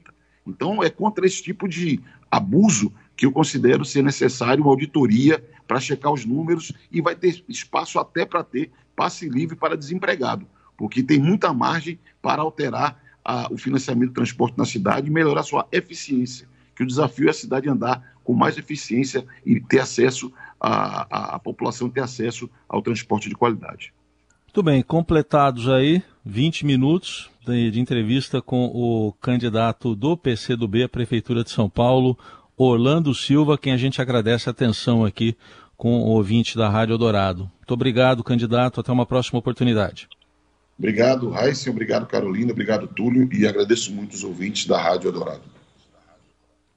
Então, 0.46 0.82
é 0.82 0.88
contra 0.88 1.26
esse 1.26 1.42
tipo 1.42 1.68
de 1.68 2.00
abuso 2.30 2.90
que 3.14 3.26
eu 3.26 3.32
considero 3.32 3.84
ser 3.84 4.02
necessário 4.02 4.64
uma 4.64 4.70
auditoria 4.70 5.44
para 5.68 5.78
checar 5.78 6.10
os 6.10 6.24
números 6.24 6.72
e 6.90 7.02
vai 7.02 7.14
ter 7.14 7.44
espaço 7.46 7.98
até 7.98 8.24
para 8.24 8.42
ter 8.42 8.70
passe 8.96 9.28
livre 9.28 9.54
para 9.54 9.76
desempregado, 9.76 10.46
porque 10.74 11.02
tem 11.02 11.20
muita 11.20 11.52
margem 11.52 11.98
para 12.22 12.40
alterar 12.40 12.98
a, 13.22 13.52
o 13.52 13.58
financiamento 13.58 14.08
do 14.08 14.14
transporte 14.14 14.56
na 14.56 14.64
cidade 14.64 15.08
e 15.08 15.10
melhorar 15.10 15.42
sua 15.42 15.68
eficiência. 15.70 16.48
Que 16.74 16.82
o 16.82 16.86
desafio 16.86 17.26
é 17.26 17.30
a 17.30 17.34
cidade 17.34 17.68
andar 17.68 18.16
com 18.24 18.32
mais 18.32 18.56
eficiência 18.56 19.26
e 19.44 19.60
ter 19.60 19.80
acesso, 19.80 20.32
a, 20.58 21.02
a, 21.14 21.34
a 21.34 21.38
população 21.38 21.90
ter 21.90 22.00
acesso 22.00 22.48
ao 22.66 22.80
transporte 22.80 23.28
de 23.28 23.34
qualidade. 23.34 23.92
Muito 24.46 24.62
bem, 24.62 24.82
completados 24.82 25.68
aí 25.68 26.02
20 26.24 26.64
minutos 26.64 27.30
de, 27.46 27.70
de, 27.70 27.80
entrevista 27.80 28.40
com 28.40 28.66
o 28.66 29.12
candidato 29.20 29.94
do 29.94 30.16
PCdoB 30.16 30.84
à 30.84 30.88
Prefeitura 30.88 31.42
de 31.42 31.50
São 31.50 31.68
Paulo, 31.68 32.16
Orlando 32.56 33.14
Silva, 33.14 33.58
quem 33.58 33.72
a 33.72 33.76
gente 33.76 34.00
agradece 34.00 34.48
a 34.48 34.52
atenção 34.52 35.04
aqui 35.04 35.36
com 35.76 36.00
o 36.00 36.10
ouvinte 36.10 36.56
da 36.56 36.68
Rádio 36.68 36.96
Dourado. 36.96 37.50
Muito 37.58 37.74
obrigado, 37.74 38.22
candidato. 38.22 38.80
Até 38.80 38.92
uma 38.92 39.04
próxima 39.04 39.40
oportunidade. 39.40 40.08
Obrigado, 40.78 41.28
Raíssa. 41.28 41.70
Obrigado, 41.70 42.06
Carolina. 42.06 42.52
Obrigado, 42.52 42.86
Túlio. 42.86 43.28
E 43.32 43.46
agradeço 43.46 43.92
muito 43.92 44.12
os 44.12 44.22
ouvintes 44.22 44.66
da 44.66 44.80
Rádio 44.80 45.10
Dourado. 45.10 45.42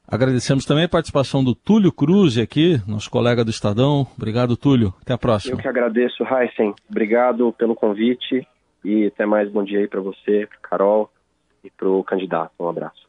Agradecemos 0.07 0.65
também 0.65 0.85
a 0.85 0.89
participação 0.89 1.43
do 1.43 1.53
Túlio 1.53 1.91
Cruz 1.91 2.37
aqui, 2.37 2.81
nosso 2.87 3.09
colega 3.09 3.43
do 3.43 3.51
Estadão. 3.51 4.07
Obrigado, 4.17 4.57
Túlio. 4.57 4.93
Até 5.01 5.13
a 5.13 5.17
próxima. 5.17 5.53
Eu 5.53 5.57
que 5.57 5.67
agradeço, 5.67 6.23
Heisen. 6.23 6.73
Obrigado 6.89 7.53
pelo 7.53 7.75
convite 7.75 8.47
e 8.85 9.07
até 9.07 9.25
mais 9.25 9.51
bom 9.51 9.63
dia 9.63 9.79
aí 9.79 9.87
para 9.87 9.99
você, 9.99 10.47
Carol 10.61 11.11
e 11.63 11.69
para 11.69 11.89
o 11.89 12.03
candidato. 12.03 12.51
Um 12.59 12.69
abraço. 12.69 13.05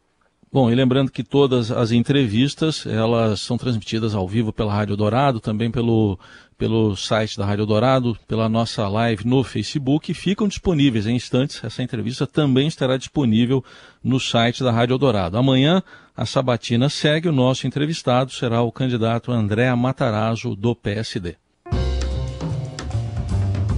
Bom, 0.51 0.71
e 0.71 0.75
lembrando 0.75 1.11
que 1.11 1.23
todas 1.23 1.71
as 1.71 1.93
entrevistas, 1.93 2.87
elas 2.87 3.41
são 3.41 3.59
transmitidas 3.59 4.15
ao 4.15 4.27
vivo 4.27 4.53
pela 4.53 4.73
Rádio 4.73 4.97
Dourado, 4.97 5.39
também 5.39 5.71
pelo, 5.71 6.19
pelo 6.57 6.97
site 6.97 7.37
da 7.37 7.45
Rádio 7.45 7.67
Dourado, 7.67 8.17
pela 8.27 8.49
nossa 8.49 8.89
live 8.89 9.27
no 9.27 9.45
Facebook, 9.45 10.15
ficam 10.15 10.49
disponíveis 10.49 11.07
em 11.07 11.17
instantes. 11.17 11.62
Essa 11.62 11.83
entrevista 11.83 12.27
também 12.27 12.69
estará 12.69 12.97
disponível 12.97 13.62
no 14.03 14.19
site 14.19 14.65
da 14.65 14.71
Rádio 14.71 14.97
Dourado. 14.97 15.37
Amanhã, 15.37 15.83
a 16.17 16.25
sabatina 16.25 16.89
segue, 16.89 17.29
o 17.29 17.33
nosso 17.33 17.67
entrevistado 17.67 18.31
será 18.31 18.62
o 18.62 18.73
candidato 18.73 19.33
André 19.33 19.75
Matarazzo, 19.75 20.57
do 20.57 20.75
PSD. 20.75 21.37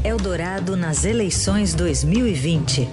Eldorado 0.04 0.76
nas 0.76 1.04
eleições 1.04 1.74
2020. 1.74 2.88